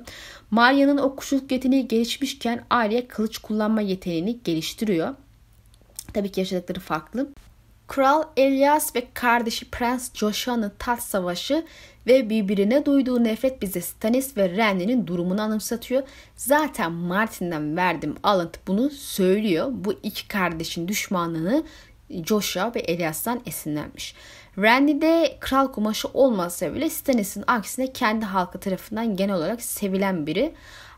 [0.52, 5.16] Maria'nın okuşuluk yeteneği gelişmişken Arya kılıç kullanma yeteneğini geliştiriyor.
[6.14, 7.30] Tabii ki yaşadıkları farklı.
[7.88, 11.66] Kral Elias ve kardeşi Prens Joshua'nın taht savaşı
[12.08, 16.04] ve birbirine duyduğu nefret bize Stannis ve Renly'nin durumunu anımsatıyor.
[16.36, 19.68] Zaten Martin'den verdiğim alıntı bunu söylüyor.
[19.72, 21.64] Bu iki kardeşin düşmanlığını
[22.10, 24.16] Joshua ve Elias'tan esinlenmiş.
[24.58, 30.54] Randy de kral kumaşı olmasa bile Stannis'in aksine kendi halkı tarafından genel olarak sevilen biri.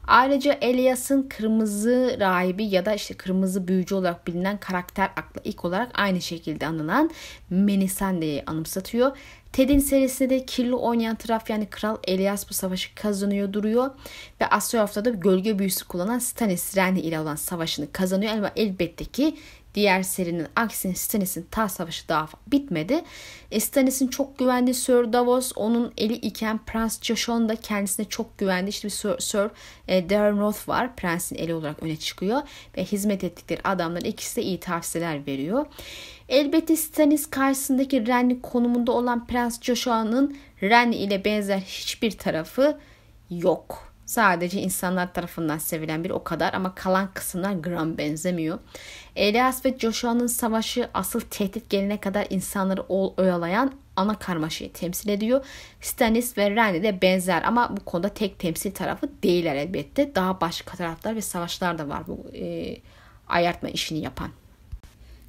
[0.08, 5.92] Ayrıca Elias'ın kırmızı rahibi ya da işte kırmızı büyücü olarak bilinen karakter akla ilk olarak
[5.94, 7.10] aynı şekilde anılan
[7.50, 9.18] Melisandre'yi anımsatıyor.
[9.54, 13.92] Ted'in serisinde de kirli oynayan taraf yani Kral Elias bu savaşı kazanıyor duruyor.
[14.42, 18.32] Ve Asya haftada gölge büyüsü kullanan Stannis Renly ile olan savaşını kazanıyor.
[18.34, 19.38] Ama elbette ki
[19.78, 23.04] Diğer serinin aksine Stannis'in ta savaşı daha bitmedi.
[23.52, 28.70] E, Stannis'in çok güvendiği Sir Davos onun eli iken Prens Joshon da kendisine çok güvendiği
[28.70, 29.50] işte bir Sir, Sir
[29.88, 30.96] e, Darren Roth var.
[30.96, 32.42] Prensin eli olarak öne çıkıyor
[32.78, 35.66] ve hizmet ettikleri adamlar ikisi de iyi tavsiyeler veriyor.
[36.30, 42.78] Elbette Stannis karşısındaki Renly konumunda olan Prens Joshua'nın Renly ile benzer hiçbir tarafı
[43.30, 43.88] yok.
[44.08, 48.60] Sadece insanlar tarafından sevilen bir o kadar ama kalan kısımlar gram benzemiyor.
[49.18, 55.46] Elias ve Joshua'nın savaşı asıl tehdit gelene kadar insanları oyalayan ana karmaşayı temsil ediyor.
[55.82, 60.16] Stannis ve Renly de benzer ama bu konuda tek temsil tarafı değiller elbette.
[60.16, 62.78] Daha başka taraflar ve savaşlar da var bu e,
[63.28, 64.30] ayartma işini yapan.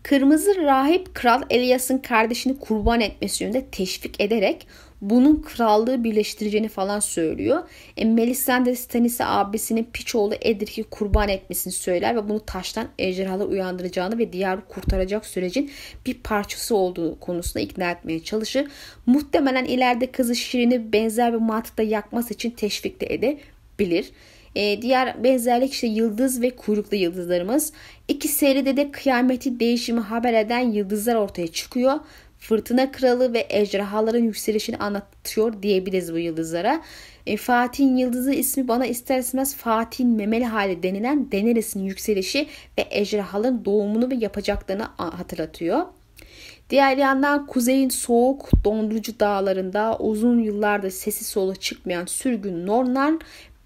[0.02, 4.66] Kırmızı rahip kral Elias'ın kardeşini kurban etmesi yönünde teşvik ederek
[5.00, 7.68] bunun krallığı birleştireceğini falan söylüyor.
[7.96, 14.18] E, Melisandre Stannis'e abisinin piç oğlu Edric'i kurban etmesini söyler ve bunu taştan ejderhalar uyandıracağını
[14.18, 15.70] ve diyarı kurtaracak sürecin
[16.06, 18.66] bir parçası olduğu konusunda ikna etmeye çalışır.
[19.06, 24.10] Muhtemelen ileride kızı Şirin'i benzer bir mantıkla yakması için teşvik de edebilir.
[24.54, 27.72] E, diğer benzerlik işte yıldız ve kuyruklu yıldızlarımız.
[28.08, 31.94] İki seride de kıyameti değişimi haber eden yıldızlar ortaya çıkıyor.
[32.38, 36.82] Fırtına kralı ve ejderhaların yükselişini anlatıyor diyebiliriz bu yıldızlara.
[37.26, 42.46] E, Fatih'in yıldızı ismi bana ister istemez Fatih'in memeli hali denilen Daenerys'in yükselişi
[42.78, 45.86] ve ejderhaların doğumunu ve yapacaklarını hatırlatıyor.
[46.70, 53.14] Diğer yandan kuzeyin soğuk dondurucu dağlarında uzun yıllardır sesi solu çıkmayan sürgün Nornlar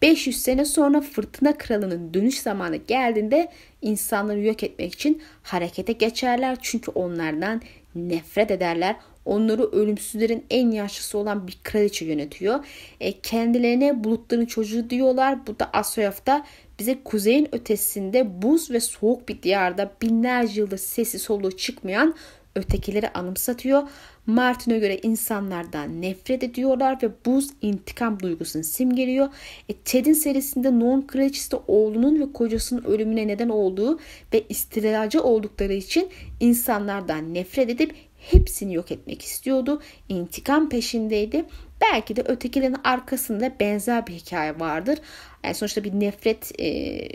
[0.02, 3.48] 500 sene sonra fırtına kralının dönüş zamanı geldiğinde
[3.82, 6.58] insanları yok etmek için harekete geçerler.
[6.62, 7.62] Çünkü onlardan
[7.94, 8.96] nefret ederler.
[9.24, 12.64] Onları ölümsüzlerin en yaşlısı olan bir kraliçe yönetiyor.
[13.00, 15.46] E, kendilerine bulutların çocuğu diyorlar.
[15.46, 16.46] Bu da Asoyaf'ta
[16.78, 22.14] bize kuzeyin ötesinde buz ve soğuk bir diyarda binlerce yılda sesi soluğu çıkmayan
[22.57, 23.83] ötekileri anımsatıyor.
[24.26, 29.28] Martin'e göre insanlardan nefret ediyorlar ve buz intikam duygusunu simgeliyor.
[29.68, 33.98] E, Ted'in serisinde Non kraliçesi de oğlunun ve kocasının ölümüne neden olduğu
[34.32, 36.08] ve istilacı oldukları için
[36.40, 37.94] insanlardan nefret edip
[38.30, 39.82] hepsini yok etmek istiyordu.
[40.08, 41.44] İntikam peşindeydi.
[41.80, 44.98] Belki de ötekilerin arkasında benzer bir hikaye vardır.
[45.44, 47.08] Yani sonuçta bir nefret e,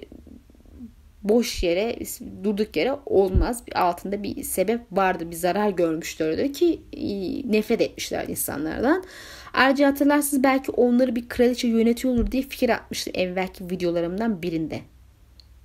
[1.30, 1.96] boş yere
[2.44, 3.63] durduk yere olmaz.
[3.76, 5.32] Altında bir sebep vardı.
[5.32, 6.82] Bir zarar görmüşlerdi ki
[7.46, 9.04] nefret etmişler insanlardan.
[9.54, 14.80] Ayrıca hatırlarsınız belki onları bir kraliçe yönetiyordur diye fikir atmıştım evvelki videolarımdan birinde.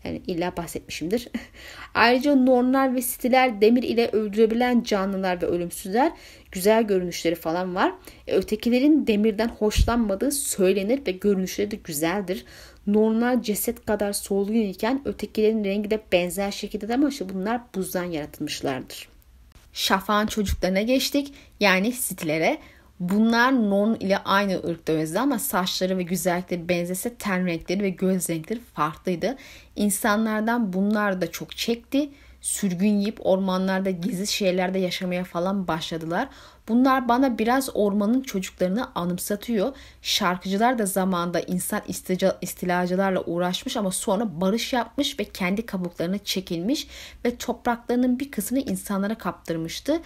[0.05, 1.29] Yani illa bahsetmişimdir.
[1.95, 6.13] Ayrıca normlar ve stiler demir ile öldürebilen canlılar ve ölümsüzler
[6.53, 7.93] güzel görünüşleri falan var.
[8.27, 12.45] E, ötekilerin demirden hoşlanmadığı söylenir ve görünüşleri de güzeldir.
[12.87, 19.09] Normal ceset kadar solgun iken ötekilerin rengi de benzer şekilde ama işte bunlar buzdan yaratılmışlardır.
[19.73, 21.35] Şafak'ın çocuklarına geçtik.
[21.61, 22.59] Yani stilere.
[23.01, 28.31] Bunlar non ile aynı ırkta özde ama saçları ve güzellikleri benzese ten renkleri ve göz
[28.31, 29.37] renkleri farklıydı.
[29.77, 32.11] İnsanlardan bunlar da çok çekti.
[32.43, 36.29] Sürgün yiyip ormanlarda gizli şeylerde yaşamaya falan başladılar.
[36.69, 39.77] Bunlar bana biraz ormanın çocuklarını anımsatıyor.
[40.03, 41.81] Şarkıcılar da zamanda insan
[42.41, 46.87] istilacılarla uğraşmış ama sonra barış yapmış ve kendi kabuklarına çekilmiş
[47.25, 50.01] ve topraklarının bir kısmını insanlara kaptırmıştı.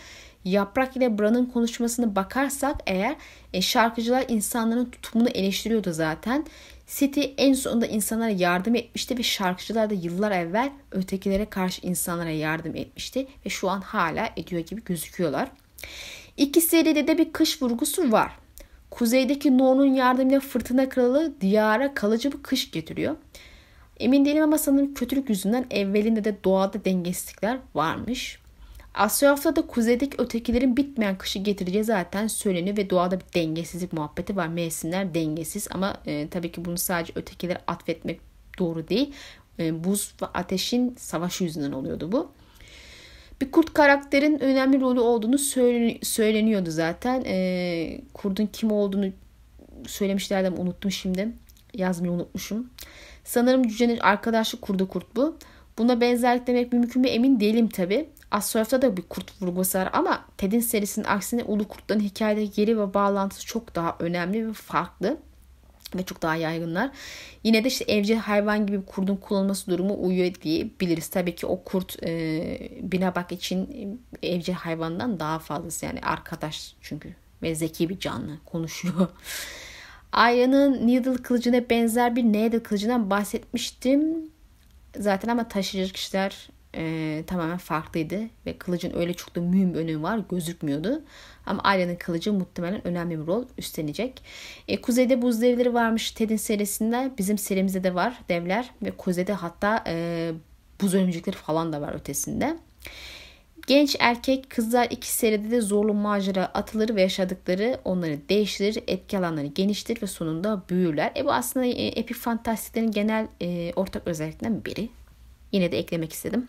[0.44, 3.16] Yaprak ile Bran'ın konuşmasını bakarsak eğer
[3.52, 6.46] e, şarkıcılar insanların tutumunu eleştiriyordu zaten.
[6.86, 12.76] City en sonunda insanlara yardım etmişti ve şarkıcılar da yıllar evvel ötekilere karşı insanlara yardım
[12.76, 15.48] etmişti ve şu an hala ediyor gibi gözüküyorlar.
[16.36, 18.32] İki seride de bir kış vurgusu var.
[18.90, 23.16] Kuzeydeki No'nun yardımıyla fırtına kralı diyara kalıcı bir kış getiriyor.
[24.00, 28.38] Emin değilim ama sanırım kötülük yüzünden evvelinde de doğada dengesizlikler varmış.
[28.96, 34.48] Asyaf'ta da kuzeydeki ötekilerin bitmeyen kışı getireceği zaten söyleniyor ve doğada bir dengesizlik muhabbeti var.
[34.48, 38.20] Mevsimler dengesiz ama e, tabii ki bunu sadece ötekilere atfetmek
[38.58, 39.12] doğru değil.
[39.58, 42.30] E, buz ve ateşin savaşı yüzünden oluyordu bu.
[43.40, 45.38] Bir kurt karakterin önemli rolü olduğunu
[46.02, 47.22] söyleniyordu zaten.
[47.26, 49.12] E, kurdun kim olduğunu
[49.86, 51.28] söylemişlerdi ama unuttum şimdi.
[51.74, 52.70] Yazmayı unutmuşum.
[53.24, 55.36] Sanırım cücenin arkadaşı kurdu kurt bu.
[55.78, 58.08] Buna benzerlik demek mümkün mü emin değilim tabi.
[58.30, 62.94] Assurf'ta da bir kurt vurgusu var ama Ted'in serisinin aksine Ulu Kurtların hikayedeki yeri ve
[62.94, 65.16] bağlantısı çok daha önemli ve farklı
[65.94, 66.90] ve çok daha yaygınlar.
[67.44, 71.08] Yine de işte evcil hayvan gibi bir kurdun kullanılması durumu uyuyor diyebiliriz.
[71.08, 77.54] Tabii ki o kurt e, binabak için evcil hayvandan daha fazlası yani arkadaş çünkü ve
[77.54, 79.08] zeki bir canlı konuşuyor.
[80.12, 84.30] Arya'nın Needle kılıcına benzer bir Needle kılıcından bahsetmiştim.
[84.98, 90.02] Zaten ama taşıyıcı kişiler e, tamamen farklıydı ve kılıcın öyle çok da mühim bir önemi
[90.02, 91.02] var gözükmüyordu.
[91.46, 94.22] Ama Arya'nın kılıcı muhtemelen önemli bir rol üstlenecek.
[94.68, 97.10] E, kuzeyde buz devleri varmış Ted'in serisinde.
[97.18, 100.32] Bizim serimizde de var devler ve kuzeyde hatta e,
[100.80, 102.56] buz örümcekleri falan da var ötesinde.
[103.66, 109.46] Genç erkek kızlar iki seride de zorlu macera atılır ve yaşadıkları onları değiştirir, etki alanları
[109.46, 111.12] geniştir ve sonunda büyürler.
[111.16, 114.88] E bu aslında e, epik fantastiklerin genel e, ortak özelliklerinden biri.
[115.52, 116.48] Yine de eklemek istedim.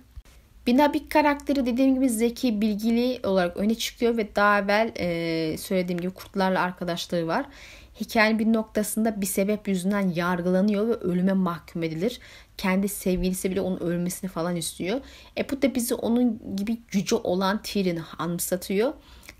[0.68, 6.12] Binabik karakteri dediğim gibi zeki, bilgili olarak öne çıkıyor ve daha evvel e, söylediğim gibi
[6.12, 7.46] kurtlarla arkadaşlığı var.
[8.02, 12.20] Hikayenin bir noktasında bir sebep yüzünden yargılanıyor ve ölüme mahkum edilir.
[12.58, 15.02] Kendi sevgilisi bile onun ölmesini falan istiyor.
[15.38, 18.94] E bu da bizi onun gibi gücü olan Tyrion'u anımsatıyor.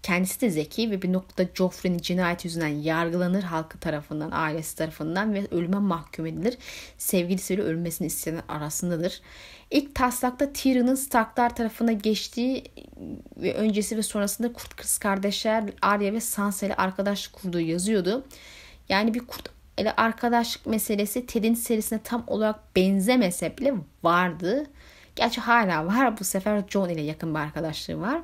[0.04, 5.48] Kendisi de zeki ve bir noktada Joffrey'nin cinayet yüzünden yargılanır halkı tarafından, ailesi tarafından ve
[5.52, 6.58] ölüme mahkum edilir.
[6.98, 9.22] Sevgilisiyle ölmesini isteyen arasındadır.
[9.72, 12.64] İlk taslakta Tyrion'un Starklar tarafına geçtiği
[13.38, 18.26] ve öncesi ve sonrasında kurt kız kardeşler Arya ve Sansa ile arkadaşlık kurduğu yazıyordu.
[18.90, 24.66] Yani bir kurt ile arkadaşlık meselesi Ted'in serisine tam olarak benzemese bile vardı.
[25.16, 26.20] Gerçi hala var.
[26.20, 28.22] Bu sefer John ile yakın bir arkadaşlığı var.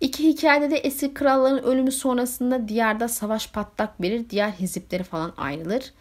[0.00, 4.30] İki hikayede de esir kralların ölümü sonrasında diyarda savaş patlak verir.
[4.30, 5.92] Diğer hizipleri falan ayrılır.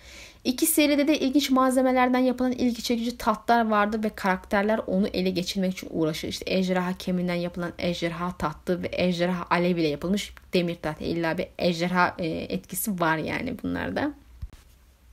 [0.44, 5.74] İki seride de ilginç malzemelerden yapılan ilgi çekici tahtlar vardı ve karakterler onu ele geçirmek
[5.74, 6.28] için uğraşır.
[6.28, 11.04] İşte ejderha kemiğinden yapılan ejderha tahtı ve ejderha alev ile yapılmış demir tahtı.
[11.04, 14.14] İlla bir ejderha e, etkisi var yani bunlarda.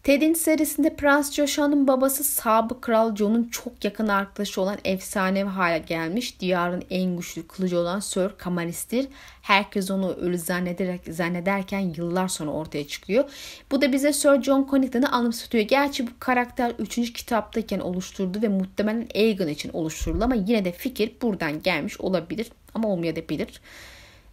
[0.06, 6.40] Ted'in serisinde Prens Joshua'nın babası sabık kral Jon'un çok yakın arkadaşı olan efsanevi hale gelmiş.
[6.40, 9.08] Diyarın en güçlü kılıcı olan Sir Camaris'tir.
[9.42, 13.24] Herkes onu ölü zannederek, zannederken yıllar sonra ortaya çıkıyor.
[13.70, 15.64] Bu da bize Sir John Connington'ı anımsatıyor.
[15.64, 17.12] Gerçi bu karakter 3.
[17.12, 22.50] kitaptayken oluşturdu ve muhtemelen Aegon için oluşturuldu ama yine de fikir buradan gelmiş olabilir.
[22.74, 23.60] ama olmayabilir.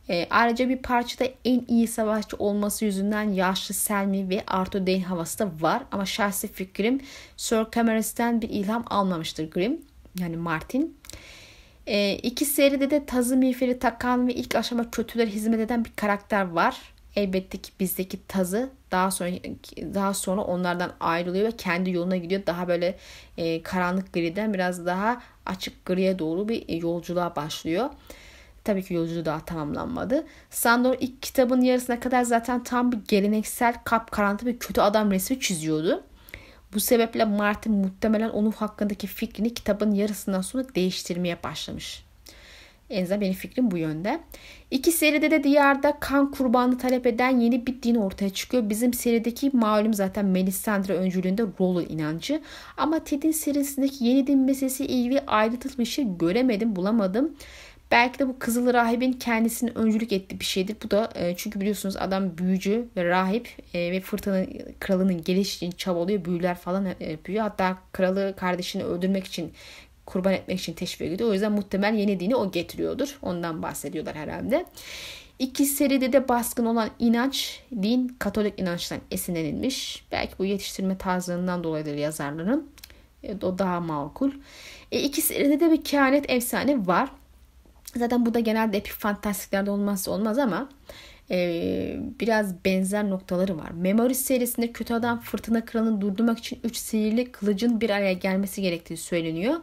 [0.10, 5.40] E, ayrıca bir parçada en iyi savaşçı olması yüzünden yaşlı Selmy ve Arthur Dane havası
[5.40, 5.84] da var.
[5.92, 7.02] Ama şahsi fikrim
[7.38, 9.78] Sir Cameron'dan bir ilham almamıştır Grimm.
[10.20, 10.98] Yani Martin.
[11.88, 16.46] E, iki seride de tazı miğferi takan ve ilk aşama kötüler hizmet eden bir karakter
[16.46, 16.78] var.
[17.16, 19.30] Elbette ki bizdeki tazı daha sonra
[19.78, 22.42] daha sonra onlardan ayrılıyor ve kendi yoluna gidiyor.
[22.46, 22.98] Daha böyle
[23.38, 27.90] e, karanlık griden biraz daha açık griye doğru bir yolculuğa başlıyor.
[28.64, 30.26] Tabii ki yolculuğu daha tamamlanmadı.
[30.50, 35.40] Sandor ilk kitabın yarısına kadar zaten tam bir geleneksel kap karanlık bir kötü adam resmi
[35.40, 36.04] çiziyordu.
[36.74, 42.04] Bu sebeple Martin muhtemelen onun hakkındaki fikrini kitabın yarısından sonra değiştirmeye başlamış.
[42.90, 44.20] En azından benim fikrim bu yönde.
[44.72, 48.70] İki seride de diyarda kan kurbanı talep eden yeni bir din ortaya çıkıyor.
[48.70, 52.42] Bizim serideki malum zaten Melisandre öncülüğünde Rollo inancı.
[52.78, 57.36] Ama Ted'in serisindeki yeni din meselesi ilgili ayrıntılı bir şey göremedim, bulamadım.
[57.94, 60.76] Belki de bu Kızıl Rahibin kendisini öncülük ettiği bir şeydir.
[60.84, 64.46] Bu da e, çünkü biliyorsunuz adam büyücü ve rahip e, ve fırtına
[64.80, 66.26] kralının gelişi için çabalıyor.
[66.26, 67.44] Büyüler falan yapıyor.
[67.44, 69.54] Hatta kralı kardeşini öldürmek için
[70.06, 71.30] kurban etmek için teşvik ediyor.
[71.30, 73.18] O yüzden muhtemel yeni dini o getiriyordur.
[73.22, 74.66] Ondan bahsediyorlar herhalde.
[75.40, 80.06] İki seride de baskın olan inanç, din Katolik inançtan esinlenilmiş.
[80.12, 82.70] Belki bu yetiştirme tarzından dolayıdır yazarların.
[83.24, 84.32] E, o daha makul.
[84.92, 87.10] E, iki seride de bir kehanet efsane var.
[87.96, 90.70] Zaten bu da genelde epik fantastiklerde olmazsa olmaz ama
[91.32, 93.72] e, biraz benzer noktaları var.
[93.72, 98.98] Memory serisinde kötü adam fırtına kralını durdurmak için 3 sihirli kılıcın bir araya gelmesi gerektiği
[98.98, 99.56] söyleniyor.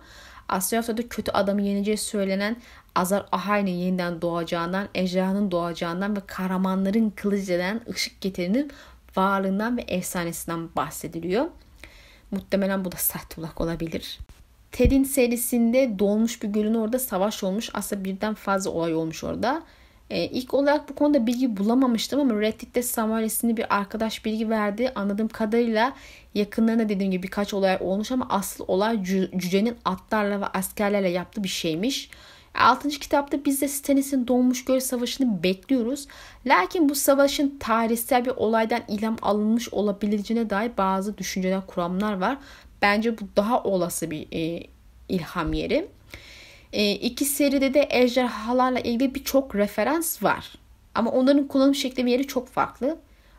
[0.49, 2.57] Asyafya'da kötü adamı yeneceği söylenen
[2.95, 8.71] Azar Ahay'ın yeniden doğacağından, ejderhanın doğacağından ve kahramanların kılıcından ışık getirinin
[9.17, 11.47] varlığından ve efsanesinden bahsediliyor.
[12.31, 14.19] Muhtemelen bu da Sahtulak olabilir.
[14.73, 17.71] Ted'in serisinde dolmuş bir gölün orada savaş olmuş.
[17.75, 19.63] Aslında birden fazla olay olmuş orada.
[20.11, 24.93] Ee, ilk olarak bu konuda bilgi bulamamıştım ama Reddit'te Samuel isimli bir arkadaş bilgi verdi.
[24.95, 25.93] Anladığım kadarıyla
[26.35, 29.03] yakınlarında dediğim gibi birkaç olay olmuş ama asıl olay
[29.37, 32.11] cücenin atlarla ve askerlerle yaptığı bir şeymiş.
[32.55, 32.89] 6.
[32.89, 36.07] kitapta biz de Stannis'in Donmuş Göl Savaşı'nı bekliyoruz.
[36.47, 42.39] Lakin bu savaşın tarihsel bir olaydan ilham alınmış olabileceğine dair bazı düşünceler, kuramlar var.
[42.83, 44.67] Bence bu daha olası bir e,
[45.09, 45.89] ilham yeri.
[46.73, 50.55] E, iki seride de ejderhalarla ilgili birçok referans var.
[50.95, 52.99] Ama onların kullanım şekli ve yeri çok farklı.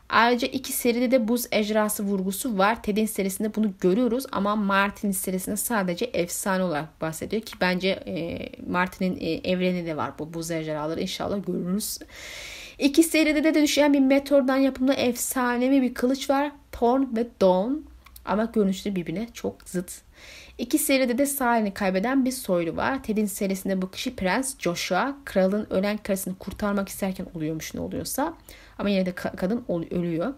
[0.09, 2.83] Ayrıca iki seride de buz ejderhası vurgusu var.
[2.83, 9.17] Ted'in serisinde bunu görüyoruz ama Martin serisinde sadece efsane olarak bahsediyor ki bence e, Martin'in
[9.19, 11.99] e, evreni de var bu buz ejderhaları inşallah görürüz.
[12.79, 16.51] İki seride de, düşen bir meteordan yapımlı efsanevi bir kılıç var.
[16.71, 17.73] Thorn ve Dawn
[18.25, 20.01] ama görünüşte birbirine çok zıt.
[20.57, 23.03] İki seride de sahilini kaybeden bir soylu var.
[23.03, 25.17] Ted'in serisinde bu Prens Joshua.
[25.25, 28.33] Kralın ölen karısını kurtarmak isterken oluyormuş ne oluyorsa.
[28.77, 30.33] Ama yine de kadın ölüyor.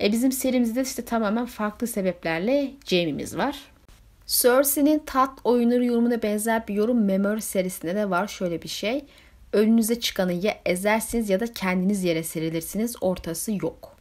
[0.00, 3.58] E bizim serimizde işte tamamen farklı sebeplerle Jaime'miz var.
[4.26, 8.28] Cersei'nin tat oyunları yorumuna benzer bir yorum Memory serisinde de var.
[8.28, 9.04] Şöyle bir şey.
[9.52, 12.96] Önünüze çıkanı ya ezersiniz ya da kendiniz yere serilirsiniz.
[13.00, 13.93] Ortası yok.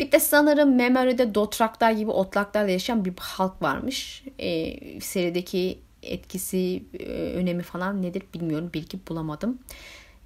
[0.00, 4.24] Bir de sanırım Memory'de dotraklar gibi otlaklarla yaşayan bir halk varmış.
[4.38, 8.70] E, serideki etkisi, e, önemi falan nedir bilmiyorum.
[8.74, 9.58] Bilgi bulamadım.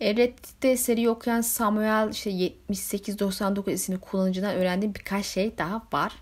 [0.00, 6.12] E, Reddit'te seri okuyan Samuel işte 7899 isimli kullanıcıdan öğrendiğim birkaç şey daha var.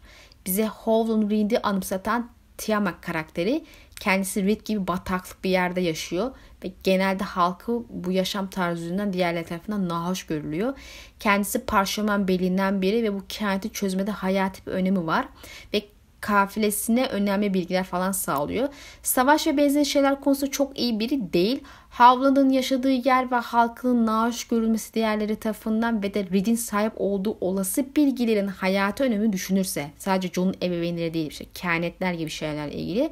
[0.46, 3.64] Bize Howland Reed'i anımsatan Tiamat karakteri
[4.00, 6.30] kendisi Reed gibi bataklık bir yerde yaşıyor
[6.64, 10.74] ve genelde halkı bu yaşam tarzı yüzünden diğerleri tarafından nahoş görülüyor.
[11.20, 15.28] Kendisi parşömen belinden biri ve bu kehaneti çözmede hayati bir önemi var
[15.74, 15.82] ve
[16.20, 18.68] kafilesine önemli bilgiler falan sağlıyor.
[19.02, 21.60] Savaş ve benzeri şeyler konusunda çok iyi biri değil.
[21.90, 27.86] Howland'ın yaşadığı yer ve halkının naaş görülmesi diğerleri tarafından ve de Reed'in sahip olduğu olası
[27.96, 33.10] bilgilerin hayatı önemi düşünürse sadece John'un ebeveynleri değil işte kehanetler gibi şeylerle ilgili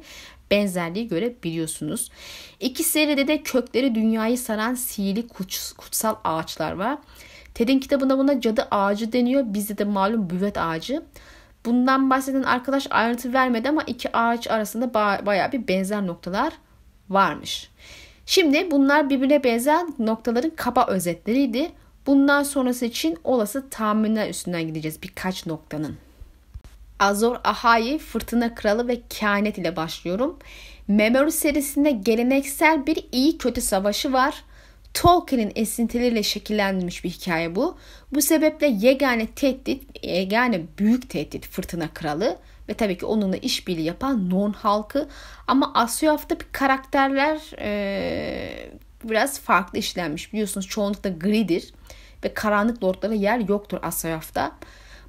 [0.51, 2.11] benzerliği görebiliyorsunuz.
[2.59, 5.27] İki seride de kökleri dünyayı saran sihirli
[5.77, 6.97] kutsal ağaçlar var.
[7.53, 9.43] Ted'in kitabında buna cadı ağacı deniyor.
[9.45, 11.03] Bizde de malum büvet ağacı.
[11.65, 16.53] Bundan bahseden arkadaş ayrıntı vermedi ama iki ağaç arasında ba- baya bir benzer noktalar
[17.09, 17.69] varmış.
[18.25, 21.71] Şimdi bunlar birbirine benzer noktaların kaba özetleriydi.
[22.05, 25.97] Bundan sonrası için olası tahminler üstünden gideceğiz birkaç noktanın.
[26.99, 30.39] Azor Ahai, Fırtına Kralı ve Kehanet ile başlıyorum.
[30.87, 34.43] Memory serisinde geleneksel bir iyi kötü savaşı var.
[34.93, 37.77] Tolkien'in esintileriyle şekillendirilmiş bir hikaye bu.
[38.11, 42.37] Bu sebeple yegane tehdit, yegane büyük tehdit Fırtına Kralı
[42.69, 45.07] ve tabii ki onunla işbirliği yapan Non halkı.
[45.47, 48.69] Ama Asyaf'ta bir karakterler e,
[49.03, 50.33] biraz farklı işlenmiş.
[50.33, 51.73] Biliyorsunuz çoğunlukla gridir
[52.23, 54.51] ve karanlık lordlara yer yoktur Asayaf'ta.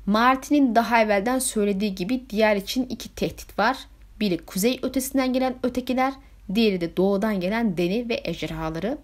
[0.08, 3.76] Martin'in daha evvelden söylediği gibi diğer için iki tehdit var.
[4.20, 6.12] Biri kuzey ötesinden gelen ötekiler,
[6.54, 8.98] diğeri de doğudan gelen deni ve ejderhaları.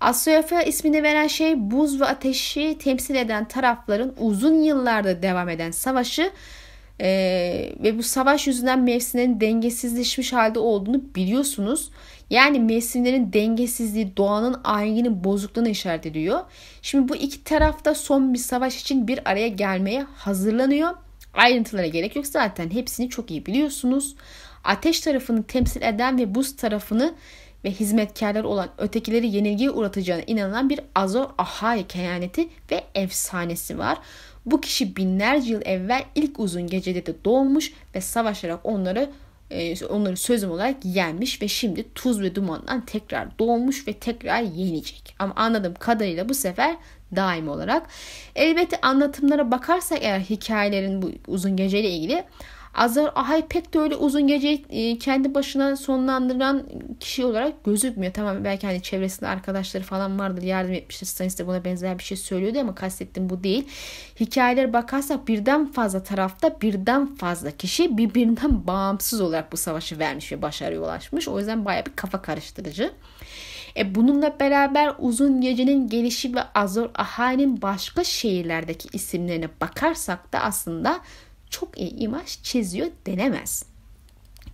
[0.00, 6.30] Asyafa ismini veren şey buz ve ateşi temsil eden tarafların uzun yıllarda devam eden savaşı
[7.00, 7.08] e,
[7.82, 11.90] ve bu savaş yüzünden mevsimlerin dengesizleşmiş halde olduğunu biliyorsunuz.
[12.30, 16.40] Yani mevsimlerin dengesizliği doğanın ayinin bozukluğunu işaret ediyor.
[16.82, 20.90] Şimdi bu iki tarafta son bir savaş için bir araya gelmeye hazırlanıyor.
[21.34, 24.16] Ayrıntılara gerek yok zaten hepsini çok iyi biliyorsunuz.
[24.64, 27.14] Ateş tarafını temsil eden ve buz tarafını
[27.64, 33.98] ve hizmetkarlar olan ötekileri yenilgiye uğratacağına inanılan bir Azor Ahai kehaneti ve efsanesi var.
[34.50, 39.10] Bu kişi binlerce yıl evvel ilk uzun gecede de doğmuş ve savaşarak onları
[39.50, 45.14] e, onları sözüm olarak yenmiş ve şimdi tuz ve dumandan tekrar doğmuş ve tekrar yenecek.
[45.18, 46.76] Ama anladığım kadarıyla bu sefer
[47.16, 47.86] daim olarak.
[48.34, 52.24] Elbette anlatımlara bakarsak eğer hikayelerin bu uzun geceyle ilgili
[52.78, 56.62] Azar Ahay pek de öyle uzun geceyi e, kendi başına sonlandıran
[57.00, 58.12] kişi olarak gözükmüyor.
[58.12, 61.06] Tamam belki hani çevresinde arkadaşları falan vardır yardım etmiştir.
[61.06, 63.68] Stanis de buna benzer bir şey söylüyordu ama kastettim bu değil.
[64.20, 70.42] Hikayelere bakarsak birden fazla tarafta birden fazla kişi birbirinden bağımsız olarak bu savaşı vermiş ve
[70.42, 71.28] başarıya ulaşmış.
[71.28, 72.92] O yüzden baya bir kafa karıştırıcı.
[73.76, 81.00] E bununla beraber uzun gecenin gelişi ve Azor Ahai'nin başka şehirlerdeki isimlerine bakarsak da aslında
[81.50, 83.64] çok iyi imaj çiziyor denemez.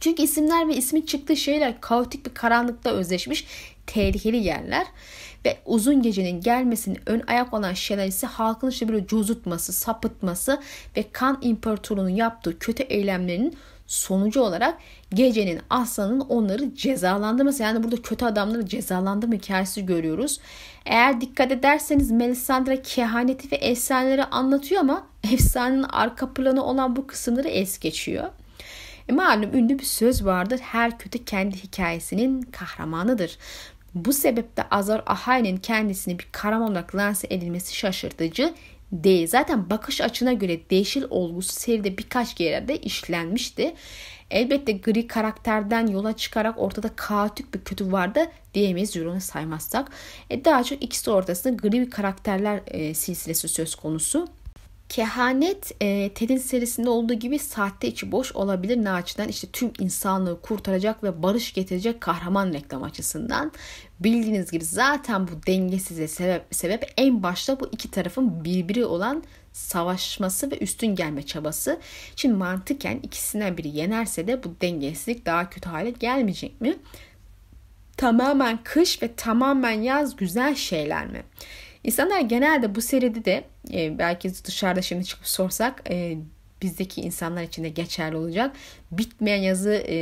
[0.01, 3.47] Çünkü isimler ve ismin çıktığı şeyler kaotik bir karanlıkta özleşmiş
[3.86, 4.86] tehlikeli yerler.
[5.45, 10.61] Ve uzun gecenin gelmesinin ön ayak olan şeyler ise halkın işte böyle cozutması, sapıtması
[10.97, 13.57] ve kan imparatorluğunun yaptığı kötü eylemlerinin
[13.87, 14.78] sonucu olarak
[15.14, 17.62] gecenin aslanın onları cezalandırması.
[17.62, 20.41] Yani burada kötü adamları cezalandırma hikayesi görüyoruz.
[20.87, 27.49] Eğer dikkat ederseniz Melisandre kehaneti ve efsaneleri anlatıyor ama efsanenin arka planı olan bu kısımları
[27.49, 28.24] es geçiyor.
[29.09, 30.59] E malum ünlü bir söz vardır.
[30.62, 33.39] Her kötü kendi hikayesinin kahramanıdır.
[33.95, 38.55] Bu sebeple Azar Ahai'nin kendisini bir kahraman olarak lanse edilmesi şaşırtıcı
[38.95, 39.26] değil.
[39.26, 43.74] Zaten bakış açına göre değişil olgusu seride birkaç yerde işlenmişti.
[44.30, 48.20] Elbette gri karakterden yola çıkarak ortada kaotik bir kötü vardı
[48.55, 49.90] diyemeyiz Euron'u saymazsak.
[50.30, 54.28] E daha çok ikisi ortasında gri karakterler e, silsilesi söz konusu.
[54.95, 58.84] Kehanet e, Ted'in serisinde olduğu gibi sahte içi boş olabilir.
[58.84, 59.28] Ne açıdan?
[59.28, 63.53] İşte tüm insanlığı kurtaracak ve barış getirecek kahraman reklam açısından.
[64.01, 69.22] Bildiğiniz gibi zaten bu dengesize sebep, sebep en başta bu iki tarafın birbiri olan
[69.53, 71.80] savaşması ve üstün gelme çabası.
[72.16, 76.76] Şimdi mantıken ikisinden biri yenerse de bu dengesizlik daha kötü hale gelmeyecek mi?
[77.97, 81.22] Tamamen kış ve tamamen yaz güzel şeyler mi?
[81.85, 86.18] İnsanlar genelde bu seride de e, belki dışarıda şimdi çıkıp sorsak e,
[86.62, 88.57] bizdeki insanlar için de geçerli olacak.
[88.91, 89.97] Bitmeyen yazı e,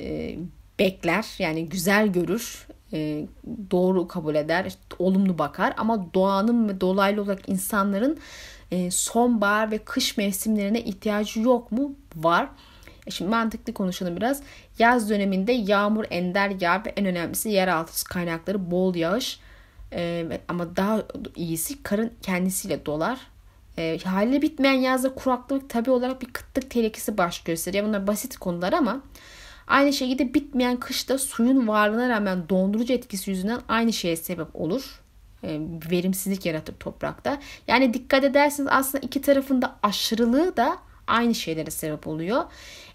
[0.00, 0.38] e,
[0.78, 3.26] bekler yani güzel görür e,
[3.70, 8.18] doğru kabul eder işte, olumlu bakar ama doğanın ve dolaylı olarak insanların
[8.70, 11.94] e, sonbahar ve kış mevsimlerine ihtiyacı yok mu?
[12.16, 12.48] Var.
[13.06, 14.42] E şimdi mantıklı konuşalım biraz.
[14.78, 19.40] Yaz döneminde yağmur ender yağar ve en önemlisi yeraltı kaynakları bol yağış
[19.94, 21.02] e, ama daha
[21.36, 23.18] iyisi karın kendisiyle dolar.
[23.78, 27.86] E, haliyle bitmeyen yazda kuraklık tabi olarak bir kıtlık tehlikesi baş gösteriyor.
[27.86, 29.00] Bunlar basit konular ama
[29.66, 35.00] aynı şekilde bitmeyen kışta suyun varlığına rağmen dondurucu etkisi yüzünden aynı şeye sebep olur.
[35.42, 37.40] E, verimsizlik yaratır toprakta.
[37.68, 42.44] Yani dikkat ederseniz aslında iki tarafında aşırılığı da aynı şeylere sebep oluyor.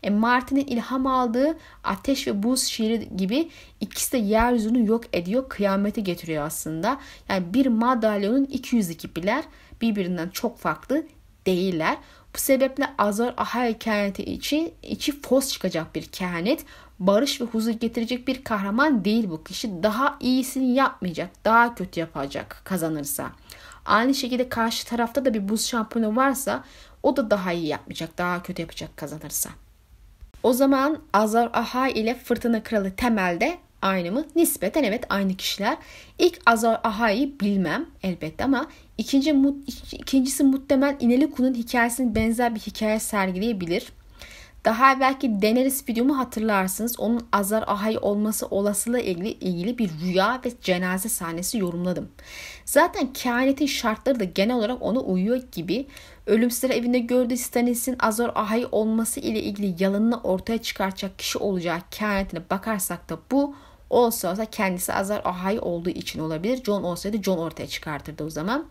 [0.04, 3.50] E, Martin'in ilham aldığı ateş ve buz şiiri gibi
[3.82, 7.00] ikisi de yeryüzünü yok ediyor, kıyameti getiriyor aslında.
[7.30, 9.44] Yani bir madalyonun 202 biler
[9.82, 11.06] birbirinden çok farklı
[11.46, 11.98] değiller.
[12.36, 16.66] Bu sebeple Azar Ahai kehaneti için içi fos çıkacak bir kehanet.
[17.00, 19.84] Barış ve huzur getirecek bir kahraman değil bu kişi.
[19.84, 21.30] Daha iyisini yapmayacak.
[21.46, 23.32] Daha kötü yapacak kazanırsa.
[23.86, 26.64] Aynı şekilde karşı tarafta da bir buz şampiyonu varsa
[27.04, 28.18] o da daha iyi yapmayacak.
[28.18, 29.50] Daha kötü yapacak kazanırsa.
[30.44, 34.26] O zaman Azar Ahai ile Fırtına Kralı temelde aynı mı?
[34.36, 35.78] Nispeten evet aynı kişiler.
[36.20, 39.36] İlk Azar Ahai'yi bilmem elbette ama ikinci,
[39.92, 43.92] ikincisi muhtemel İneliku'nun hikayesinin benzer bir hikaye sergileyebilir.
[44.66, 47.00] Daha belki Daenerys videomu hatırlarsınız.
[47.00, 52.10] Onun Azar Ahai olması olasılığı ilgili, ilgili bir rüya ve cenaze sahnesi yorumladım.
[52.66, 55.88] Zaten kehanetin şartları da genel olarak ona uyuyor gibi.
[56.30, 62.42] Ölümsüzler evinde gördüğü Stannis'in Azor Ahai olması ile ilgili yalanını ortaya çıkaracak kişi olacağı kehanetine
[62.50, 63.56] bakarsak da bu
[63.90, 66.64] Olsa olsa kendisi Azar Ahai olduğu için olabilir.
[66.64, 68.66] John olsaydı John ortaya çıkartırdı o zaman.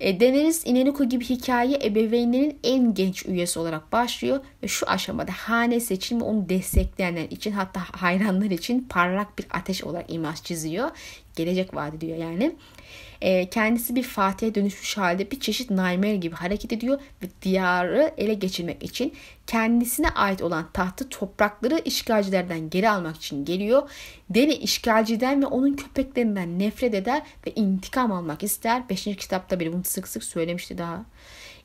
[0.00, 5.80] E, Daenerys Ineniku gibi hikaye ebeveynlerin en genç üyesi olarak başlıyor ve şu aşamada hane
[5.80, 10.90] seçimi onu destekleyenler için hatta hayranlar için parlak bir ateş olarak imaj çiziyor.
[11.36, 12.56] Gelecek vaat ediyor yani.
[13.20, 18.34] E, kendisi bir Fatih'e dönüşmüş halde bir çeşit Nightmare gibi hareket ediyor ve diyarı ele
[18.34, 19.12] geçirmek için
[19.46, 23.90] kendisine ait olan tahtı toprakları işgalcilerden geri almak için geliyor.
[24.30, 28.88] Deli işgalciden ve onun köpeklerinden nefret eder ve intikam almak ister.
[28.88, 31.04] Beşinci kitapta bile bunu sık sık söylemişti daha.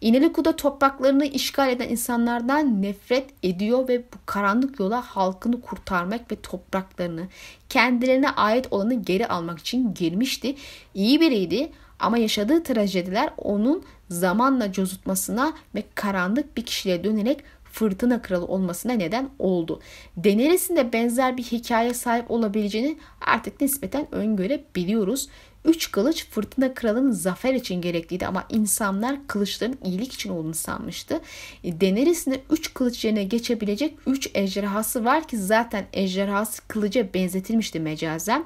[0.04, 7.28] İneliku'da topraklarını işgal eden insanlardan nefret ediyor ve bu karanlık yola halkını kurtarmak ve topraklarını
[7.70, 10.56] kendilerine ait olanı geri almak için girmişti.
[10.94, 18.46] İyi biriydi ama yaşadığı trajediler onun zamanla cozutmasına ve karanlık bir kişiliğe dönerek fırtına kralı
[18.46, 19.80] olmasına neden oldu.
[20.24, 25.30] Daenerys'in de benzer bir hikaye sahip olabileceğini artık nispeten öngörebiliyoruz.
[25.66, 31.22] Üç kılıç fırtına kralının zafer için gerekliydi ama insanlar kılıçların iyilik için olduğunu sanmıştı.
[31.64, 37.80] E, Daenerys'in de üç kılıç yerine geçebilecek üç ejderhası var ki zaten ejderhası kılıca benzetilmişti
[37.80, 38.46] mecazen.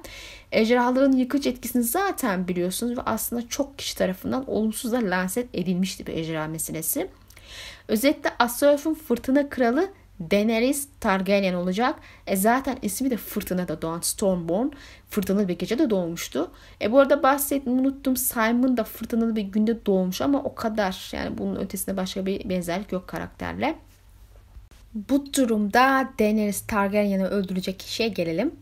[0.52, 6.14] Ejderhaların yıkıcı etkisini zaten biliyorsunuz ve aslında çok kişi tarafından olumsuz da lanset edilmişti bir
[6.14, 7.10] ejderha meselesi.
[7.88, 9.90] Özetle Asyaf'ın fırtına kralı
[10.20, 12.00] Daenerys Targaryen olacak.
[12.28, 14.68] E zaten ismi de fırtınada doğan Stormborn.
[15.10, 16.52] Fırtınalı bir gecede doğmuştu.
[16.82, 18.18] E bu arada bahsetmeyi unuttum.
[18.18, 21.10] Simon da fırtınalı bir günde doğmuş ama o kadar.
[21.14, 23.76] Yani bunun ötesinde başka bir benzerlik yok karakterle.
[25.10, 28.56] Bu durumda Daenerys Targaryen'i öldürecek kişiye gelelim.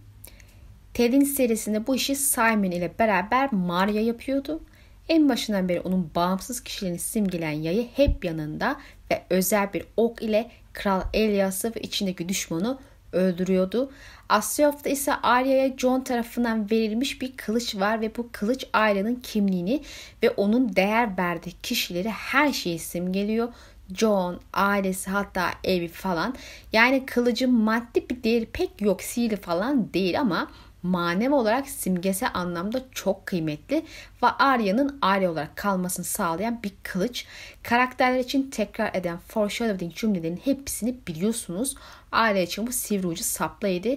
[0.94, 4.62] Ted'in serisinde bu işi Simon ile beraber Maria yapıyordu.
[5.10, 8.80] En başından beri onun bağımsız kişiliğini simgeleyen yayı hep yanında
[9.12, 12.78] ve özel bir ok ile Kral Elias'ı ve içindeki düşmanı
[13.14, 13.92] öldürüyordu.
[14.30, 19.82] Asyof'ta ise Arya'ya John tarafından verilmiş bir kılıç var ve bu kılıç Arya'nın kimliğini
[20.24, 23.54] ve onun değer verdiği kişileri her şeyi simgeliyor.
[23.94, 26.36] John, ailesi hatta evi falan.
[26.74, 29.02] Yani kılıcın maddi bir değeri pek yok.
[29.02, 30.52] Sihirli falan değil ama
[30.86, 33.86] manevi olarak simgesel anlamda çok kıymetli
[34.24, 37.26] ve Arya'nın Arya olarak kalmasını sağlayan bir kılıç.
[37.64, 41.76] Karakterler için tekrar eden foreshadowing cümlelerin hepsini biliyorsunuz.
[42.12, 43.90] Arya için bu sivri ucu saplaydı.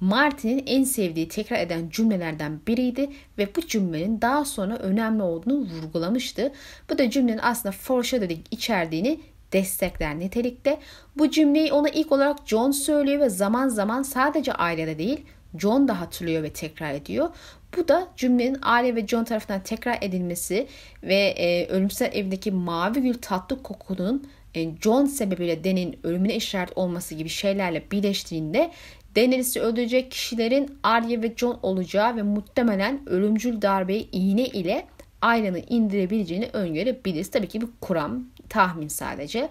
[0.00, 6.52] Martin'in en sevdiği tekrar eden cümlelerden biriydi ve bu cümlenin daha sonra önemli olduğunu vurgulamıştı.
[6.90, 9.20] Bu da cümlenin aslında foreshadowing içerdiğini
[9.52, 10.78] destekler nitelikte.
[11.18, 15.26] Bu cümleyi ona ilk olarak John söylüyor ve zaman zaman sadece ailede değil
[15.58, 17.28] John da hatırlıyor ve tekrar ediyor.
[17.76, 20.66] Bu da cümlenin aile ve John tarafından tekrar edilmesi
[21.02, 27.14] ve e, ölümsel evdeki mavi gül tatlı kokunun e, John sebebiyle Dan'in ölümüne işaret olması
[27.14, 28.70] gibi şeylerle birleştiğinde
[29.16, 34.86] Daenerys'i öldürecek kişilerin Arya ve John olacağı ve muhtemelen ölümcül darbeyi iğne ile
[35.22, 37.30] Arya'nı indirebileceğini öngörebiliriz.
[37.30, 39.48] Tabii ki bir kuram, tahmin sadece.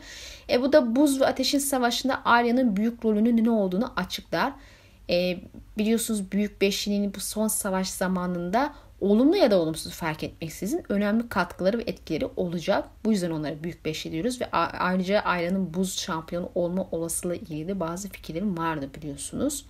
[0.50, 4.54] E, bu da buz ve ateşin savaşında Arya'nın büyük rolünün ne olduğunu açıklar.
[5.12, 5.40] E,
[5.78, 11.78] biliyorsunuz Büyük Beşli'nin bu son savaş zamanında olumlu ya da olumsuz fark etmeksizin önemli katkıları
[11.78, 12.90] ve etkileri olacak.
[13.06, 18.10] Bu yüzden onlara Büyük Beşli diyoruz ve ayrıca Arya'nın buz şampiyonu olma olasılığı ilgili bazı
[18.10, 19.66] fikirlerim vardı biliyorsunuz.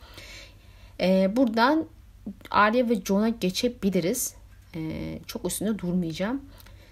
[1.00, 1.86] E, buradan
[2.52, 4.36] Arya ve Jon'a geçebiliriz.
[4.76, 4.80] E,
[5.28, 6.42] çok üstünde durmayacağım.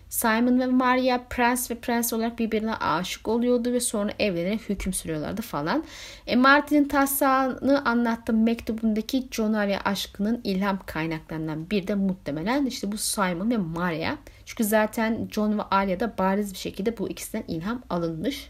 [0.10, 5.42] Simon ve Maria prens ve prens olarak birbirine aşık oluyordu ve sonra evlenerek hüküm sürüyorlardı
[5.42, 5.84] falan.
[6.28, 12.98] E, Martin'in taslağını anlattığım mektubundaki John Arya aşkının ilham kaynaklarından bir de muhtemelen işte bu
[12.98, 14.16] Simon ve Maria.
[14.46, 18.50] Çünkü zaten John ve Arya'da bariz bir şekilde bu ikisinden ilham alınmış.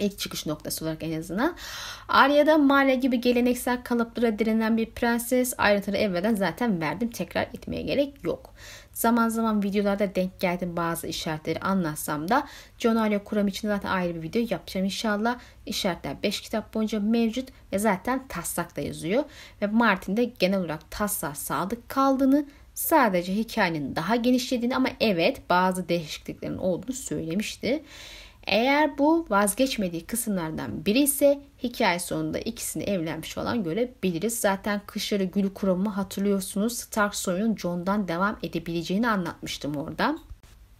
[0.00, 1.56] İlk çıkış noktası olarak en azından.
[2.08, 5.54] Arya'da Maria gibi geleneksel kalıplara direnen bir prenses.
[5.58, 7.10] Ayrıntıları evvelen zaten verdim.
[7.10, 8.54] Tekrar etmeye gerek yok.
[8.94, 12.46] Zaman zaman videolarda denk geldim bazı işaretleri anlatsam da
[12.78, 15.38] John Arya kuram için zaten ayrı bir video yapacağım inşallah.
[15.66, 19.24] İşaretler 5 kitap boyunca mevcut ve zaten taslak da yazıyor.
[19.62, 25.88] Ve Martin de genel olarak taslak sadık kaldığını sadece hikayenin daha genişlediğini ama evet bazı
[25.88, 27.82] değişikliklerin olduğunu söylemişti.
[28.46, 34.40] Eğer bu vazgeçmediği kısımlardan biri ise hikaye sonunda ikisini evlenmiş olan görebiliriz.
[34.40, 36.78] Zaten kışları gül kuramı hatırlıyorsunuz.
[36.78, 40.18] Stark soyunun John'dan devam edebileceğini anlatmıştım orada.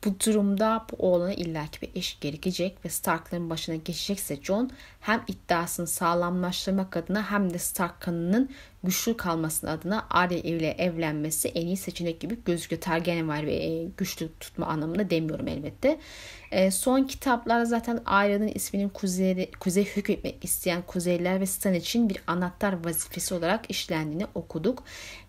[0.05, 5.87] Bu durumda bu oğlana illaki bir eş gerekecek ve Stark'ların başına geçecekse John hem iddiasını
[5.87, 8.51] sağlamlaştırmak adına hem de Stark kanının
[8.85, 12.83] güçlü kalmasının adına Arya ile evlenmesi en iyi seçenek gibi gözüküyor.
[12.83, 16.01] Targaryen var ve e, güçlü tutma anlamında demiyorum elbette.
[16.55, 22.22] E, son kitaplar zaten Arya'nın isminin kuzey, kuzey hükmetmek isteyen Kuzeyliler ve Stan için bir
[22.26, 24.84] anahtar vazifesi olarak işlendiğini okuduk.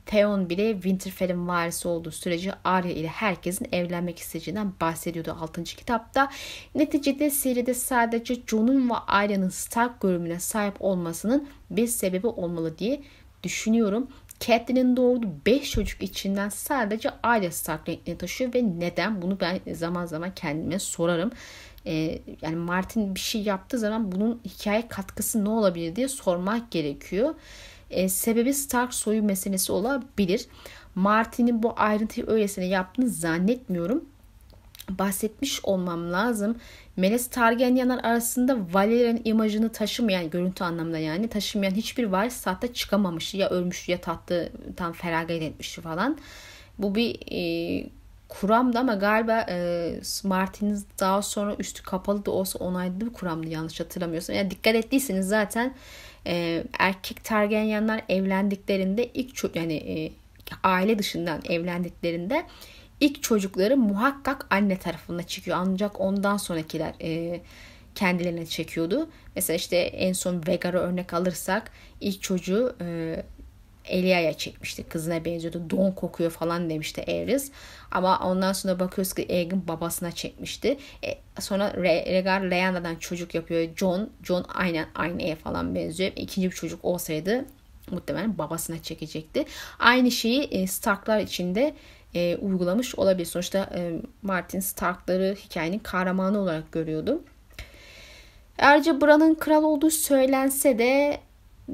[0.05, 5.63] Theon bile Winterfell'in varisi olduğu sürece Arya ile herkesin evlenmek isteyeceğinden bahsediyordu 6.
[5.63, 6.31] kitapta.
[6.75, 13.01] Neticede seride sadece Jon'un ve Arya'nın Stark görünümüne sahip olmasının bir sebebi olmalı diye
[13.43, 14.07] düşünüyorum.
[14.39, 19.21] Catelyn'in doğurduğu 5 çocuk içinden sadece Arya Stark renkini taşıyor ve neden?
[19.21, 21.31] Bunu ben zaman zaman kendime sorarım.
[21.85, 27.35] Ee, yani Martin bir şey yaptığı zaman bunun hikaye katkısı ne olabilir diye sormak gerekiyor.
[27.89, 30.45] Ee, sebebi Stark soyu meselesi olabilir.
[30.95, 34.05] Martin'in bu ayrıntıyı öylesine yaptığını zannetmiyorum
[34.89, 36.57] bahsetmiş olmam lazım.
[36.97, 43.33] Meles Targaryenler arasında Valerian imajını taşımayan, görüntü anlamında yani taşımayan hiçbir varis tahta çıkamamış.
[43.33, 46.17] Ya ölmüş ya tahtı tam feragat etmiş falan.
[46.79, 47.89] Bu bir e,
[48.29, 53.79] kuramdı ama galiba e, Martin'in daha sonra üstü kapalı da olsa onayladığı bir kuramdı yanlış
[53.79, 54.35] hatırlamıyorsam.
[54.35, 55.75] Yani dikkat ettiyseniz zaten
[56.27, 60.11] e, erkek Targaryenler evlendiklerinde ilk çocuk yani e,
[60.63, 62.45] aile dışından evlendiklerinde
[62.99, 65.57] ilk çocukları muhakkak anne tarafına çıkıyor.
[65.59, 67.41] Ancak ondan sonrakiler e,
[67.95, 69.09] kendilerine çekiyordu.
[69.35, 71.71] Mesela işte en son Vegar'ı örnek alırsak
[72.01, 73.15] ilk çocuğu e,
[73.87, 74.83] Elia'ya çekmişti.
[74.83, 75.69] Kızına benziyordu.
[75.69, 77.51] Don kokuyor falan demişti Aerys.
[77.91, 80.77] Ama ondan sonra bakıyoruz ki Aegon babasına çekmişti.
[81.03, 83.67] E, sonra Rhaegar Lyana'dan çocuk yapıyor.
[83.75, 86.11] John, John aynen aynaya falan benziyor.
[86.15, 87.45] İkinci bir çocuk olsaydı
[87.91, 89.45] muhtemelen babasına çekecekti.
[89.79, 91.75] Aynı şeyi e, Starklar için de
[92.15, 93.25] e, uygulamış olabilir.
[93.25, 97.23] Sonuçta e, Martin Stark'ları hikayenin kahramanı olarak görüyordu.
[98.59, 101.19] Ayrıca Bran'ın kral olduğu söylense de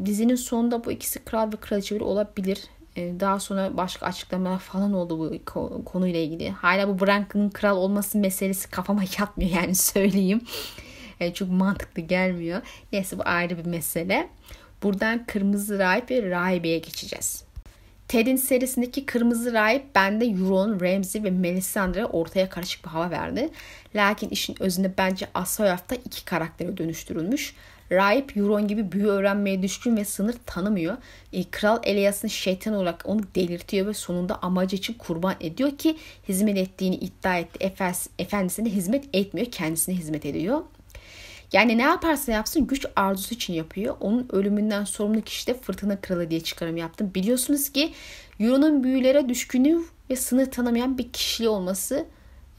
[0.06, 2.64] dizinin sonunda bu ikisi kral ve kraliçe bir olabilir.
[2.96, 6.50] E, daha sonra başka açıklamalar falan oldu bu konuyla ilgili.
[6.50, 10.42] Hala bu Bran'ın kral olması meselesi kafama yatmıyor yani söyleyeyim.
[11.20, 12.62] E, çok mantıklı gelmiyor.
[12.94, 14.30] Neyse bu ayrı bir mesele.
[14.84, 17.51] Buradan Kırmızı Rahip ve Rahibe'ye geçeceğiz.
[18.12, 23.50] Ted'in serisindeki Kırmızı Rahip bende Euron, Ramsey ve Melisandre ortaya karışık bir hava verdi.
[23.96, 27.56] Lakin işin özünde bence Asoyaf'ta iki karaktere dönüştürülmüş.
[27.92, 30.98] Rahip Euron gibi büyü öğrenmeye düşkün ve sınır tanımıyor.
[31.34, 35.98] E, Kral Elias'ın şeytan olarak onu delirtiyor ve sonunda amacı için kurban ediyor ki
[36.30, 37.74] hizmet ettiğini iddia etti.
[38.20, 40.62] Efendisine hizmet etmiyor, kendisine hizmet ediyor.
[41.54, 43.96] Yani ne yaparsa yapsın güç arzusu için yapıyor.
[44.00, 47.12] Onun ölümünden sorumlu kişi de fırtına kralı diye çıkarım yaptım.
[47.16, 47.94] Biliyorsunuz ki
[48.40, 52.06] Euron'un büyülere düşkünü ve sınır tanımayan bir kişiliği olması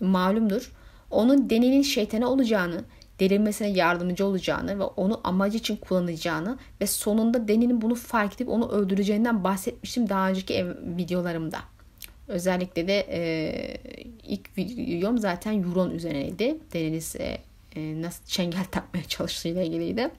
[0.00, 0.72] malumdur.
[1.10, 2.84] Onun denenin şeytanı olacağını,
[3.20, 8.68] delirmesine yardımcı olacağını ve onu amacı için kullanacağını ve sonunda Deni'nin bunu fark edip onu
[8.68, 10.66] öldüreceğinden bahsetmiştim daha önceki
[10.96, 11.58] videolarımda.
[12.28, 13.20] Özellikle de e,
[14.22, 16.56] ilk videom zaten Euron üzerineydi.
[16.72, 17.38] Deniz e,
[17.76, 20.10] e, nasıl çengel takmaya çalıştığıyla ilgiliydi.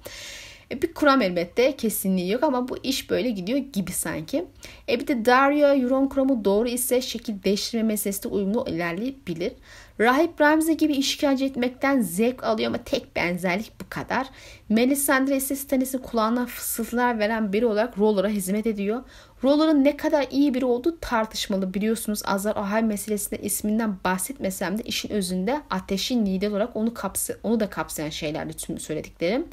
[0.72, 4.46] E, bir kuram elbette kesinliği yok ama bu iş böyle gidiyor gibi sanki.
[4.90, 9.52] E bir de Dario Euron kuramı doğru ise şekil değiştirme meselesi de uyumlu ilerleyebilir.
[10.00, 14.28] Rahip Ramsey gibi işkence etmekten zevk alıyor ama tek benzerlik bu kadar.
[14.70, 19.04] Melisandre ise Stannis'in kulağına fısıltılar veren biri olarak Roller'a hizmet ediyor.
[19.44, 21.74] Roller'ın ne kadar iyi biri olduğu tartışmalı.
[21.74, 27.60] Biliyorsunuz Azar Ahai meselesinde isminden bahsetmesem de işin özünde ateşin lider olarak onu, kapsa, onu
[27.60, 29.48] da kapsayan şeylerdi tüm söylediklerim.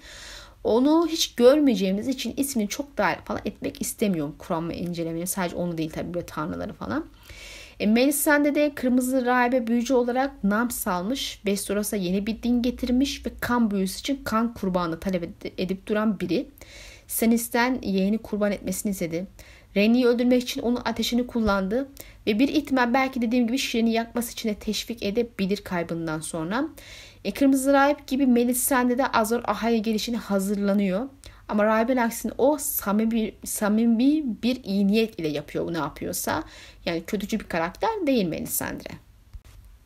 [0.65, 5.27] Onu hiç görmeyeceğimiz için ismini çok daha falan etmek istemiyorum Kur'an ve incelemeyi.
[5.27, 7.07] Sadece onu değil tabii böyle tanrıları falan.
[7.81, 11.35] E, Melisande de kırmızı rahibe büyücü olarak nam salmış.
[11.35, 15.29] Westeros'a yeni bir din getirmiş ve kan büyüsü için kan kurbanı talep
[15.59, 16.49] edip duran biri.
[17.07, 19.27] Stannis'ten yeğeni kurban etmesini istedi.
[19.77, 21.89] Renly'i öldürmek için onun ateşini kullandı
[22.27, 26.69] ve bir ihtimal belki dediğim gibi Şirin'i yakması için de teşvik edebilir kaybından sonra.
[27.25, 31.09] E, Kırmızı Rahip gibi Melisande de Azor Ahai'ye gelişini hazırlanıyor.
[31.51, 36.43] Ama rahibin aksine o samimi, samimi bir iyi niyet ile yapıyor ne yapıyorsa.
[36.87, 38.91] Yani kötücü bir karakter değil Melisandre.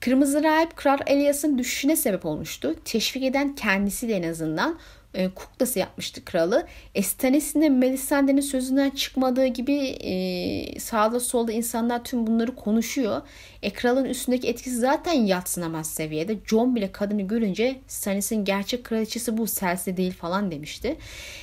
[0.01, 2.75] Kırmızı Rahip Kral Elias'ın düşüşüne sebep olmuştu.
[2.85, 4.79] Teşvik eden kendisi de en azından
[5.15, 6.67] e, kuklası yapmıştı kralı.
[6.95, 13.23] E, Stannis'in Melisandre'nin sözünden çıkmadığı gibi e, sağda solda insanlar tüm bunları konuşuyor.
[13.63, 16.37] E, kralın üstündeki etkisi zaten yatsınamaz seviyede.
[16.47, 20.97] John bile kadını görünce Stannis'in gerçek kraliçesi bu Cersei değil falan demişti.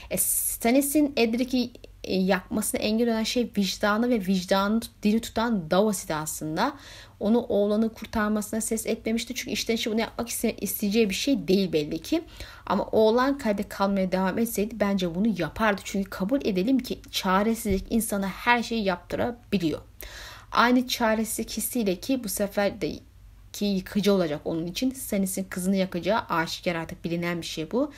[0.09, 1.71] E, Stannis'in Edric'i
[2.07, 6.73] yakmasına engel olan şey vicdanı ve vicdanını diri tutan Davos'ydi aslında.
[7.19, 9.35] Onu oğlanı kurtarmasına ses etmemişti.
[9.35, 10.29] Çünkü işten işe bunu yapmak
[10.61, 12.23] isteyeceği bir şey değil belli ki.
[12.65, 15.81] Ama oğlan kayda kalmaya devam etseydi bence bunu yapardı.
[15.83, 19.79] Çünkü kabul edelim ki çaresizlik insana her şeyi yaptırabiliyor.
[20.51, 22.91] Aynı çaresizlik hissiyle ki bu sefer de
[23.53, 24.91] ki yıkıcı olacak onun için.
[24.91, 27.91] Stannis'in kızını yakacağı aşikar artık bilinen bir şey bu.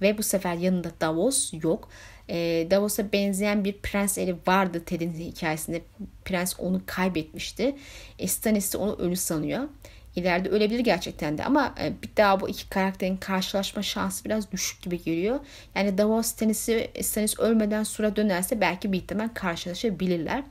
[0.00, 1.88] Ve bu sefer yanında Davos yok.
[2.30, 5.82] E, Davos'a benzeyen bir prens eli vardı Ted'in hikayesinde.
[6.24, 7.76] Prens onu kaybetmişti.
[8.18, 9.68] E, Stannis de onu ölü sanıyor.
[10.16, 14.82] İleride ölebilir gerçekten de ama e, bir daha bu iki karakterin karşılaşma şansı biraz düşük
[14.82, 15.40] gibi geliyor.
[15.74, 20.42] Yani Davos Stannis'i Stannis ölmeden sura dönerse belki bir ihtimal karşılaşabilirler.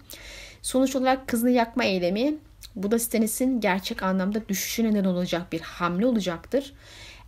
[0.61, 2.36] Sonuç olarak kızını yakma eylemi
[2.75, 6.73] bu da Stannis'in gerçek anlamda düşüşüne neden olacak bir hamle olacaktır.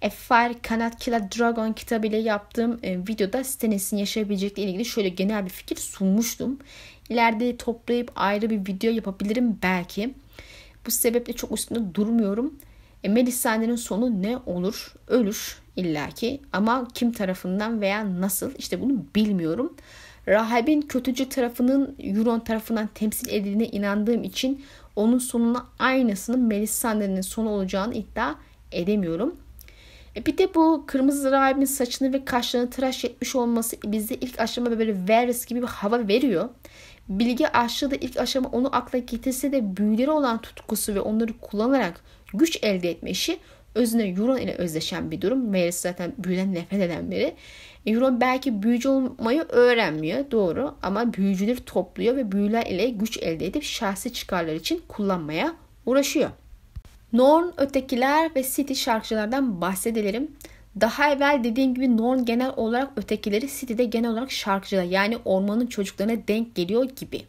[0.01, 5.45] A Fire Cannot Kill a Dragon kitabıyla yaptığım e, videoda Stannis'in yaşayabilecekle ilgili şöyle genel
[5.45, 6.59] bir fikir sunmuştum.
[7.09, 10.13] İleride toplayıp ayrı bir video yapabilirim belki.
[10.85, 12.53] Bu sebeple çok üstünde durmuyorum.
[13.03, 14.93] E, Melisandre'nin sonu ne olur?
[15.07, 19.73] Ölür illaki ama kim tarafından veya nasıl işte bunu bilmiyorum.
[20.27, 27.93] Rahib'in kötücü tarafının Euron tarafından temsil edildiğine inandığım için onun sonuna aynısının Melisandre'nin sonu olacağını
[27.93, 28.35] iddia
[28.71, 29.35] edemiyorum.
[30.15, 34.79] E bir de bu kırmızı rahibin saçını ve kaşlarını tıraş etmiş olması bizde ilk aşama
[34.79, 36.49] böyle Varys gibi bir hava veriyor.
[37.09, 42.01] Bilgi aşığı da ilk aşama onu akla getirse de büyüleri olan tutkusu ve onları kullanarak
[42.33, 43.39] güç elde etme işi
[43.75, 45.53] özüne Euron ile özdeşen bir durum.
[45.53, 47.33] Varys zaten büyüden nefret eden biri.
[47.85, 53.63] Euron belki büyücü olmayı öğrenmiyor doğru ama büyücüleri topluyor ve büyüler ile güç elde edip
[53.63, 55.55] şahsi çıkarlar için kullanmaya
[55.85, 56.29] uğraşıyor.
[57.13, 60.31] Norn, ötekiler ve City şarkıcılardan bahsedelim.
[60.81, 66.27] Daha evvel dediğim gibi Norn genel olarak ötekileri City'de genel olarak şarkıcılar yani ormanın çocuklarına
[66.27, 67.21] denk geliyor gibi.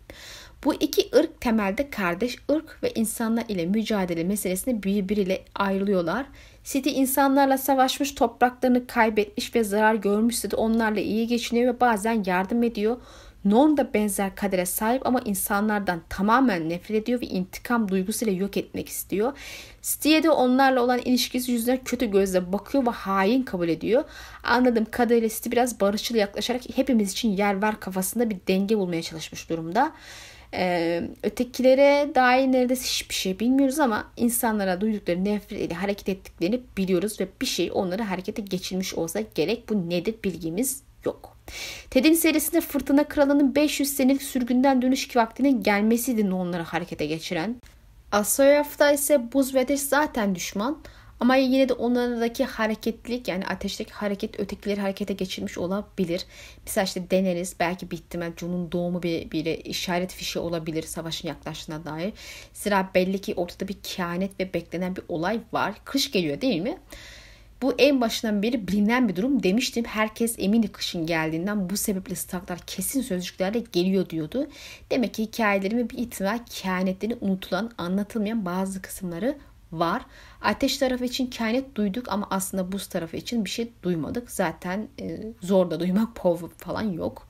[0.64, 6.26] Bu iki ırk temelde kardeş ırk ve insanlar ile mücadele meselesinde birbiriyle ayrılıyorlar.
[6.64, 12.62] City insanlarla savaşmış, topraklarını kaybetmiş ve zarar görmüşse de onlarla iyi geçiniyor ve bazen yardım
[12.62, 12.97] ediyor.
[13.45, 18.88] Non da benzer kadere sahip ama insanlardan tamamen nefret ediyor ve intikam duygusuyla yok etmek
[18.88, 19.32] istiyor.
[19.82, 24.05] Stiye de onlarla olan ilişkisi yüzünden kötü gözle bakıyor ve hain kabul ediyor.
[24.43, 29.51] Anladığım kadarıyla Steve biraz barışçıl yaklaşarak hepimiz için yer var kafasında bir denge bulmaya çalışmış
[29.51, 29.93] durumda.
[30.55, 37.28] Ee, ötekilere dair neredeyse hiçbir şey bilmiyoruz ama insanlara duydukları nefret hareket ettiklerini biliyoruz ve
[37.40, 41.32] bir şey onları harekete geçirmiş olsa gerek bu nedir bilgimiz yok.
[41.90, 47.57] Ted'in serisinde Fırtına Kralı'nın 500 senelik sürgünden dönüş vaktinin gelmesiydi onları harekete geçiren.
[48.12, 50.78] Asoyaf'ta ise Buz ve Ateş zaten düşman
[51.20, 56.26] ama yine de onlardaki hareketlilik yani ateşteki hareket ötekileri harekete geçirmiş olabilir.
[56.66, 61.84] Mesela işte deneriz belki bir ihtimal Jun'un doğumu bir, bir işaret fişi olabilir savaşın yaklaştığına
[61.84, 62.12] dair.
[62.53, 65.74] Zira belli ki ortada bir kehanet ve beklenen bir olay var.
[65.84, 66.78] Kış geliyor değil mi?
[67.63, 69.85] Bu en başından beri bilinen bir durum demiştim.
[69.85, 74.47] Herkes emindi kışın geldiğinden bu sebeple Starklar kesin sözcüklerle geliyor diyordu.
[74.91, 79.39] Demek ki hikayelerin bir ihtimal kehanetlerin unutulan, anlatılmayan bazı kısımları
[79.73, 80.03] var.
[80.41, 84.31] Ateş tarafı için kehanet duyduk ama aslında buz tarafı için bir şey duymadık.
[84.31, 87.29] Zaten e, zor da duymak pov falan yok.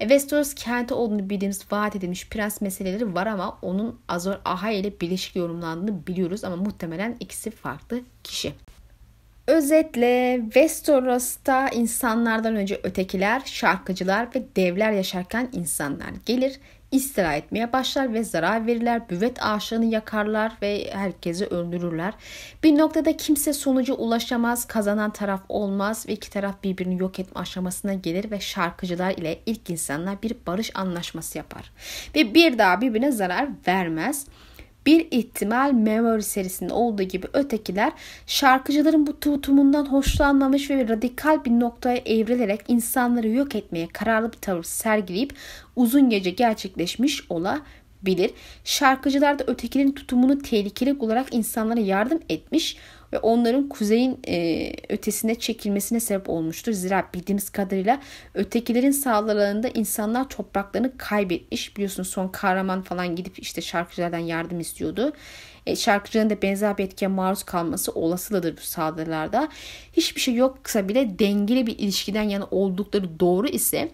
[0.00, 5.00] E, Westeros kehaneti olduğunu bildiğimiz vaat edilmiş prens meseleleri var ama onun Azor Ahai ile
[5.00, 8.52] birleşik yorumlandığını biliyoruz ama muhtemelen ikisi farklı kişi.
[9.46, 16.60] Özetle Westeros'ta insanlardan önce ötekiler, şarkıcılar ve devler yaşarken insanlar gelir
[16.90, 19.08] istila etmeye başlar ve zarar verirler.
[19.08, 22.14] Büvet ağaçlarını yakarlar ve herkesi öldürürler.
[22.62, 27.94] Bir noktada kimse sonuca ulaşamaz, kazanan taraf olmaz ve iki taraf birbirini yok etme aşamasına
[27.94, 31.72] gelir ve şarkıcılar ile ilk insanlar bir barış anlaşması yapar.
[32.14, 34.26] Ve bir daha birbirine zarar vermez.
[34.86, 37.92] Bir ihtimal Memory serisinde olduğu gibi ötekiler
[38.26, 44.62] şarkıcıların bu tutumundan hoşlanmamış ve radikal bir noktaya evrilerek insanları yok etmeye kararlı bir tavır
[44.62, 45.34] sergileyip
[45.76, 48.30] uzun gece gerçekleşmiş olabilir.
[48.64, 52.76] Şarkıcılar da ötekilerin tutumunu tehlikeli olarak insanlara yardım etmiş
[53.12, 56.72] ve onların kuzeyin e, ötesine çekilmesine sebep olmuştur.
[56.72, 58.00] Zira bildiğimiz kadarıyla
[58.34, 61.76] ötekilerin sağlarında insanlar topraklarını kaybetmiş.
[61.76, 65.12] Biliyorsunuz son kahraman falan gidip işte şarkıcılardan yardım istiyordu.
[65.66, 69.48] E, şarkıcının da benzer bir etkiye maruz kalması olasılıdır bu saldırılarda.
[69.92, 73.88] Hiçbir şey yoksa bile dengeli bir ilişkiden yana oldukları doğru ise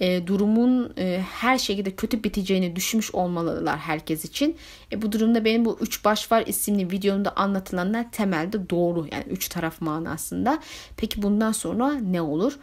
[0.00, 4.56] e, durumun e, her şekilde kötü biteceğini düşünmüş olmalılar herkes için.
[4.92, 9.06] E, bu durumda benim bu üç baş var isimli videomda anlatılanlar temelde doğru.
[9.12, 10.58] Yani üç taraf manasında.
[10.96, 12.58] Peki bundan sonra ne olur?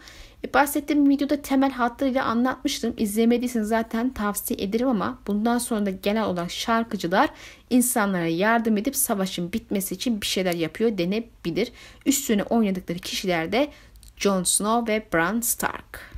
[0.45, 2.93] E, bahsettiğim videoda temel hatlarıyla anlatmıştım.
[2.97, 7.29] İzlemediyseniz zaten tavsiye ederim ama bundan sonra da genel olarak şarkıcılar
[7.69, 11.71] insanlara yardım edip savaşın bitmesi için bir şeyler yapıyor denebilir.
[12.05, 13.71] Üstüne oynadıkları kişiler de
[14.17, 16.12] Jon Snow ve Bran Stark.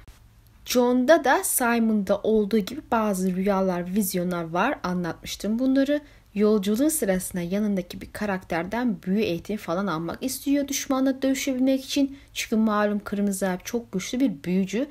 [0.65, 4.79] John'da da Simon'da olduğu gibi bazı rüyalar, vizyonlar var.
[4.83, 6.01] Anlatmıştım bunları.
[6.33, 12.17] Yolculuğun sırasında yanındaki bir karakterden büyü eğitimi falan almak istiyor düşmanla dövüşebilmek için.
[12.33, 14.87] Çünkü malum Kırmızı Alp çok güçlü bir büyücü.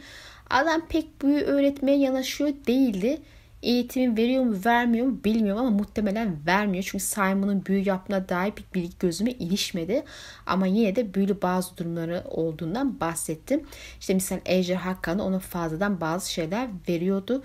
[0.51, 3.19] Adam pek büyü öğretmeye yanaşıyor değildi.
[3.65, 6.85] Eğitimi veriyor mu vermiyor mu bilmiyorum ama muhtemelen vermiyor.
[6.89, 10.05] Çünkü Simon'un büyü yapına dair bir bilgi gözüme ilişmedi.
[10.47, 13.65] Ama yine de büyülü bazı durumları olduğundan bahsettim.
[14.01, 17.43] İşte misal Ejderha Kanı ona fazladan bazı şeyler veriyordu.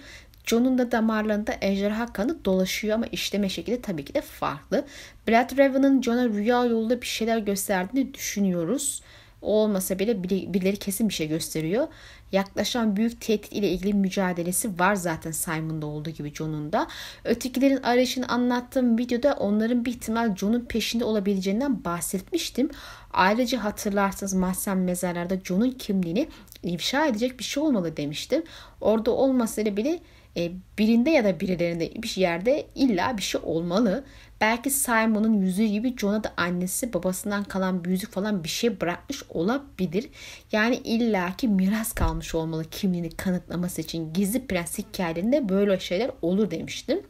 [0.50, 4.86] John'un da damarlarında ejderha kanı dolaşıyor ama işleme şekli tabii ki de farklı.
[5.28, 9.02] Blood Raven'ın John'a rüya yolunda bir şeyler gösterdiğini düşünüyoruz.
[9.42, 11.88] O olmasa bile birileri kesin bir şey gösteriyor.
[12.32, 16.88] Yaklaşan büyük tehdit ile ilgili mücadelesi var zaten Simon'da olduğu gibi John'un da.
[17.24, 22.70] Ötekilerin arayışını anlattığım videoda onların bir ihtimal John'un peşinde olabileceğinden bahsetmiştim.
[23.14, 26.28] Ayrıca hatırlarsanız mahzen mezarlarda John'un kimliğini
[26.64, 28.44] ifşa edecek bir şey olmalı demiştim.
[28.82, 30.00] Orada olmasa bile
[30.40, 34.04] e, birinde ya da birilerinde bir yerde illa bir şey olmalı.
[34.42, 39.24] Belki Simon'un yüzüğü gibi John'a da annesi babasından kalan bir yüzük falan bir şey bırakmış
[39.30, 40.10] olabilir.
[40.52, 44.14] Yani illaki miras kalmış olmalı kimliğini kanıtlaması için.
[44.14, 47.02] Gizli prens hikayelerinde böyle şeyler olur demiştim.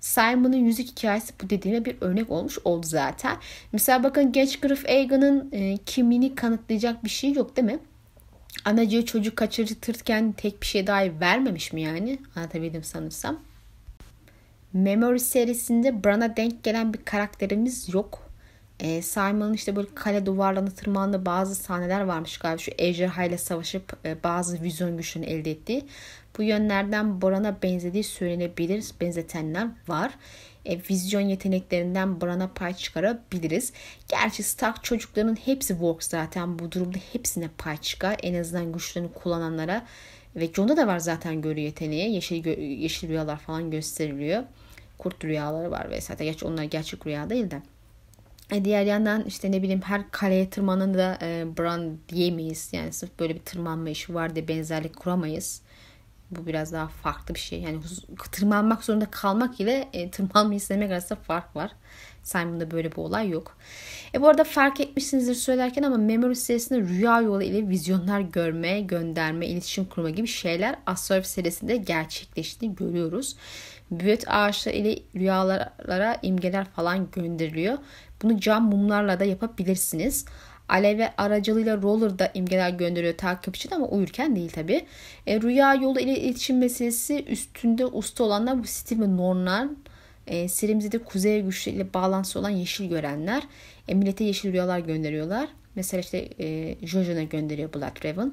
[0.00, 3.36] Simon'un yüzük hikayesi bu dediğime bir örnek olmuş oldu zaten.
[3.72, 7.78] Mesela bakın genç Griff Aegon'ın e, kimliğini kanıtlayacak bir şey yok değil mi?
[8.66, 12.18] Anacığı çocuk kaçırtırken tek bir şey dahi vermemiş mi yani?
[12.36, 13.40] Anlatabildim sanırsam.
[14.72, 18.30] Memory serisinde Bran'a denk gelen bir karakterimiz yok.
[18.80, 22.58] Ee, Simon'ın işte böyle kale duvarlarını tırmandığı bazı sahneler varmış galiba.
[22.58, 25.84] Şu ejderha ile savaşıp e, bazı vizyon güçlerini elde ettiği.
[26.38, 28.84] Bu yönlerden Bran'a benzediği söylenebilir.
[29.00, 30.12] Benzetenler var
[30.66, 33.72] e, vizyon yeteneklerinden Bran'a pay çıkarabiliriz.
[34.08, 38.16] Gerçi Stark çocukların hepsi Work zaten bu durumda hepsine pay çıkar.
[38.22, 39.86] En azından güçlerini kullananlara
[40.36, 42.14] ve John'da da var zaten görü yeteneği.
[42.14, 44.42] Yeşil, gö- yeşil rüyalar falan gösteriliyor.
[44.98, 46.24] Kurt rüyaları var vesaire.
[46.24, 47.62] Gerçi onlar gerçek rüya değil de.
[48.52, 52.68] E diğer yandan işte ne bileyim her kaleye tırmanan da e, Bran diyemeyiz.
[52.72, 55.62] Yani sırf böyle bir tırmanma işi var diye benzerlik kuramayız.
[56.30, 57.60] Bu biraz daha farklı bir şey.
[57.60, 57.80] Yani
[58.32, 61.70] tırmanmak zorunda kalmak ile e, tırmanmayı istemek arasında fark var.
[62.22, 63.56] Simon'da böyle bir olay yok.
[64.14, 69.46] E bu arada fark etmişsinizdir söylerken ama Memory serisinde rüya yolu ile vizyonlar görme, gönderme,
[69.46, 73.36] iletişim kurma gibi şeyler Astrolog serisinde gerçekleştiğini görüyoruz.
[73.90, 77.78] Büyüt ağaçları ile rüyalara imgeler falan gönderiliyor.
[78.22, 80.24] Bunu cam mumlarla da yapabilirsiniz.
[80.68, 84.86] Alev aracılığıyla roller'da imgeler gönderiyor takip için ama uyurken değil tabi.
[85.26, 89.68] E, rüya yolu ile iletişim meselesi üstünde usta olanlar bu Steve ve Norn'lar.
[90.26, 93.42] E, serimizde kuzey güçleriyle bağlantısı olan yeşil görenler.
[93.88, 95.48] E, millete yeşil rüyalar gönderiyorlar.
[95.74, 98.32] Mesela işte e, Jojo'na gönderiyor Blood Raven.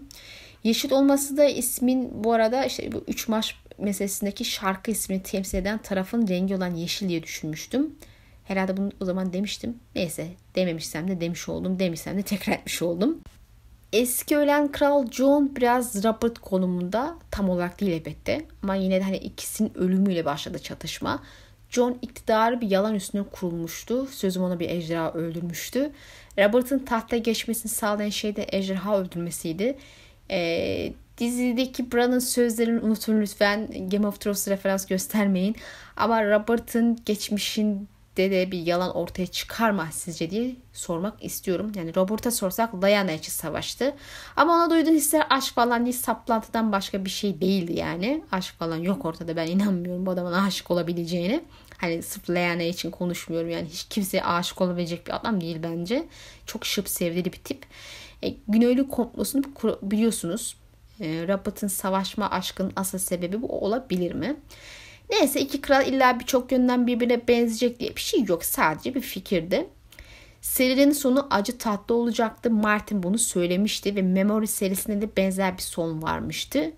[0.63, 5.77] Yeşil olması da ismin bu arada işte bu 3 maç meselesindeki şarkı ismini temsil eden
[5.77, 7.95] tarafın rengi olan yeşil diye düşünmüştüm.
[8.43, 9.75] Herhalde bunu o zaman demiştim.
[9.95, 11.79] Neyse dememişsem de demiş oldum.
[11.79, 13.19] Demişsem de tekrar etmiş oldum.
[13.93, 18.45] Eski ölen Kral John biraz Robert konumunda tam olarak değil elbette.
[18.63, 21.23] Ama yine de hani ikisinin ölümüyle başladı çatışma.
[21.69, 24.05] John iktidarı bir yalan üstüne kurulmuştu.
[24.05, 25.91] Sözüm ona bir ejderha öldürmüştü.
[26.39, 29.77] Robert'ın tahta geçmesini sağlayan şey de ejderha öldürmesiydi.
[30.31, 33.89] Ee, dizideki Bran'ın sözlerini unutun lütfen.
[33.89, 35.55] Game of Thrones referans göstermeyin.
[35.97, 37.87] Ama Robert'ın geçmişin
[38.17, 41.71] de de bir yalan ortaya çıkar mı sizce diye sormak istiyorum.
[41.75, 43.95] Yani Robert'a sorsak Diana için savaştı.
[44.35, 48.23] Ama ona duyduğu hisler aşk falan değil saplantıdan başka bir şey değildi yani.
[48.31, 51.43] Aşk falan yok ortada ben inanmıyorum bu adamın aşık olabileceğini.
[51.77, 56.05] Hani sırf Lyanna için konuşmuyorum yani hiç kimseye aşık olabilecek bir adam değil bence.
[56.45, 57.65] Çok şıp sevdiği bir tip.
[58.23, 59.43] E, Güneyli komplosunu
[59.81, 60.57] biliyorsunuz.
[60.99, 64.35] E, Robert'ın savaşma aşkının asıl sebebi bu olabilir mi?
[65.13, 68.45] Neyse iki kral illa birçok yönden birbirine benzeyecek diye bir şey yok.
[68.45, 69.67] Sadece bir fikirdi.
[70.41, 72.51] Serinin sonu acı tatlı olacaktı.
[72.51, 76.71] Martin bunu söylemişti ve Memory serisinde de benzer bir son varmıştı.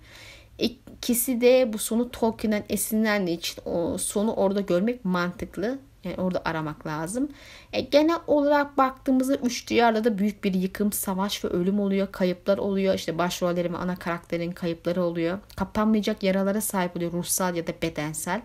[0.60, 5.80] İkisi de bu sonu Tolkien'den esinlendiği için o sonu orada görmek mantıklı.
[6.06, 7.30] Yani orada aramak lazım.
[7.74, 12.12] E, genel olarak baktığımızda üç diyarda da büyük bir yıkım, savaş ve ölüm oluyor.
[12.12, 12.94] Kayıplar oluyor.
[12.96, 15.40] İşte başrollerin ve ana karakterin kayıpları oluyor.
[15.56, 18.42] Kapanmayacak yaralara sahip oluyor ruhsal ya da bedensel.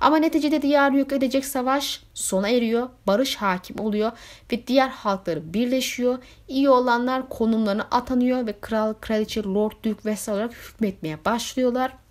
[0.00, 2.88] Ama neticede diyarı yok edecek savaş sona eriyor.
[3.06, 4.12] Barış hakim oluyor
[4.52, 6.18] ve diğer halkları birleşiyor.
[6.48, 12.01] İyi olanlar konumlarına atanıyor ve kral, kraliçe, lord, dük vesaire olarak hükmetmeye başlıyorlar.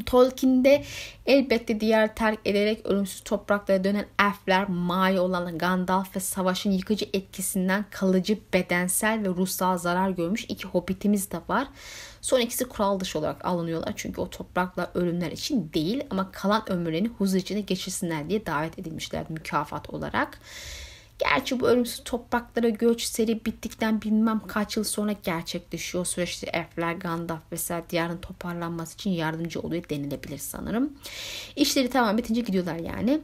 [0.00, 0.84] Tolkien'de
[1.26, 7.84] elbette diğer terk ederek ölümsüz topraklara dönen elfler, Maya olan Gandalf ve savaşın yıkıcı etkisinden
[7.90, 11.68] kalıcı bedensel ve ruhsal zarar görmüş iki hobbitimiz de var.
[12.20, 17.08] Son ikisi kural dışı olarak alınıyorlar çünkü o topraklar ölümler için değil ama kalan ömürlerini
[17.08, 20.38] huzur içinde geçirsinler diye davet edilmişler mükafat olarak.
[21.22, 26.04] Gerçi bu ölümsüz topraklara göç seri bittikten bilmem kaç yıl sonra gerçekleşiyor.
[26.04, 30.92] Süreçte elfler, Gandalf vesaire diyarın toparlanması için yardımcı oluyor denilebilir sanırım.
[31.56, 33.20] İşleri tamam bitince gidiyorlar yani.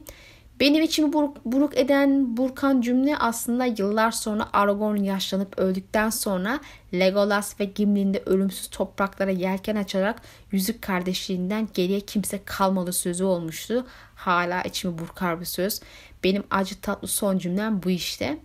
[0.59, 6.59] Benim içimi buruk, buruk eden Burkan cümle aslında yıllar sonra Aragorn yaşlanıp öldükten sonra
[6.93, 13.85] Legolas ve Gimli'nin de ölümsüz topraklara yelken açarak yüzük kardeşliğinden geriye kimse kalmadı sözü olmuştu.
[14.15, 15.81] Hala içimi burkar bir söz.
[16.23, 18.39] Benim acı tatlı son cümlem bu işte.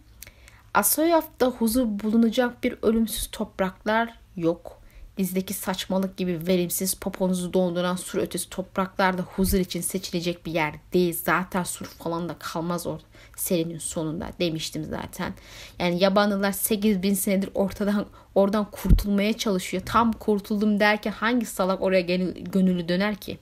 [0.75, 4.84] Asoyaf'ta huzur bulunacak bir ölümsüz topraklar yok.
[5.19, 11.19] Dizideki saçmalık gibi verimsiz poponuzu donduran sur ötesi topraklarda huzur için seçilecek bir yer değil.
[11.25, 13.05] Zaten sur falan da kalmaz orada
[13.37, 15.33] serinin sonunda demiştim zaten.
[15.79, 19.83] Yani yabanlılar 8000 senedir ortadan oradan kurtulmaya çalışıyor.
[19.87, 23.39] Tam kurtuldum derken hangi salak oraya gönüllü döner ki?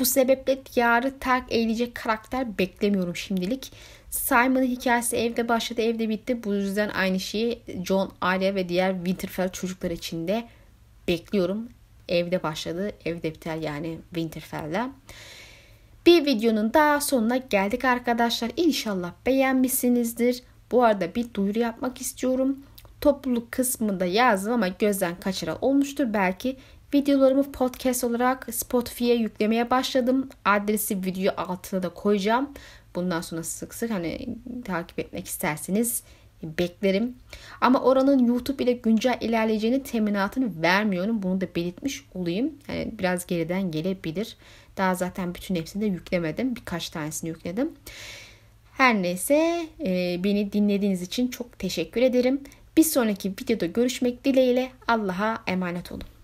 [0.00, 3.72] Bu sebeple diyarı terk edecek karakter beklemiyorum şimdilik.
[4.10, 6.44] Simon'ın hikayesi evde başladı, evde bitti.
[6.44, 10.48] Bu yüzden aynı şeyi John, Arya ve diğer Winterfell çocuklar için de
[11.08, 11.68] bekliyorum.
[12.08, 14.90] Evde başladı, evde biter yani Winterfell'le.
[16.06, 18.50] Bir videonun daha sonuna geldik arkadaşlar.
[18.56, 20.42] İnşallah beğenmişsinizdir.
[20.72, 22.58] Bu arada bir duyuru yapmak istiyorum.
[23.00, 26.56] Topluluk kısmında yazdım ama gözden kaçıran olmuştur belki.
[26.94, 30.28] Videolarımı podcast olarak Spotify'a yüklemeye başladım.
[30.44, 32.50] Adresi video altına da koyacağım.
[32.94, 34.28] Bundan sonra sık sık hani
[34.64, 36.02] takip etmek isterseniz
[36.42, 37.14] beklerim.
[37.60, 41.22] Ama oranın YouTube ile güncel ilerleyeceğini teminatını vermiyorum.
[41.22, 42.52] Bunu da belirtmiş olayım.
[42.68, 44.36] Yani biraz geriden gelebilir.
[44.76, 46.56] Daha zaten bütün hepsini de yüklemedim.
[46.56, 47.72] Birkaç tanesini yükledim.
[48.72, 52.40] Her neyse e, beni dinlediğiniz için çok teşekkür ederim.
[52.76, 56.15] Bir sonraki videoda görüşmek dileğiyle Allah'a emanet olun.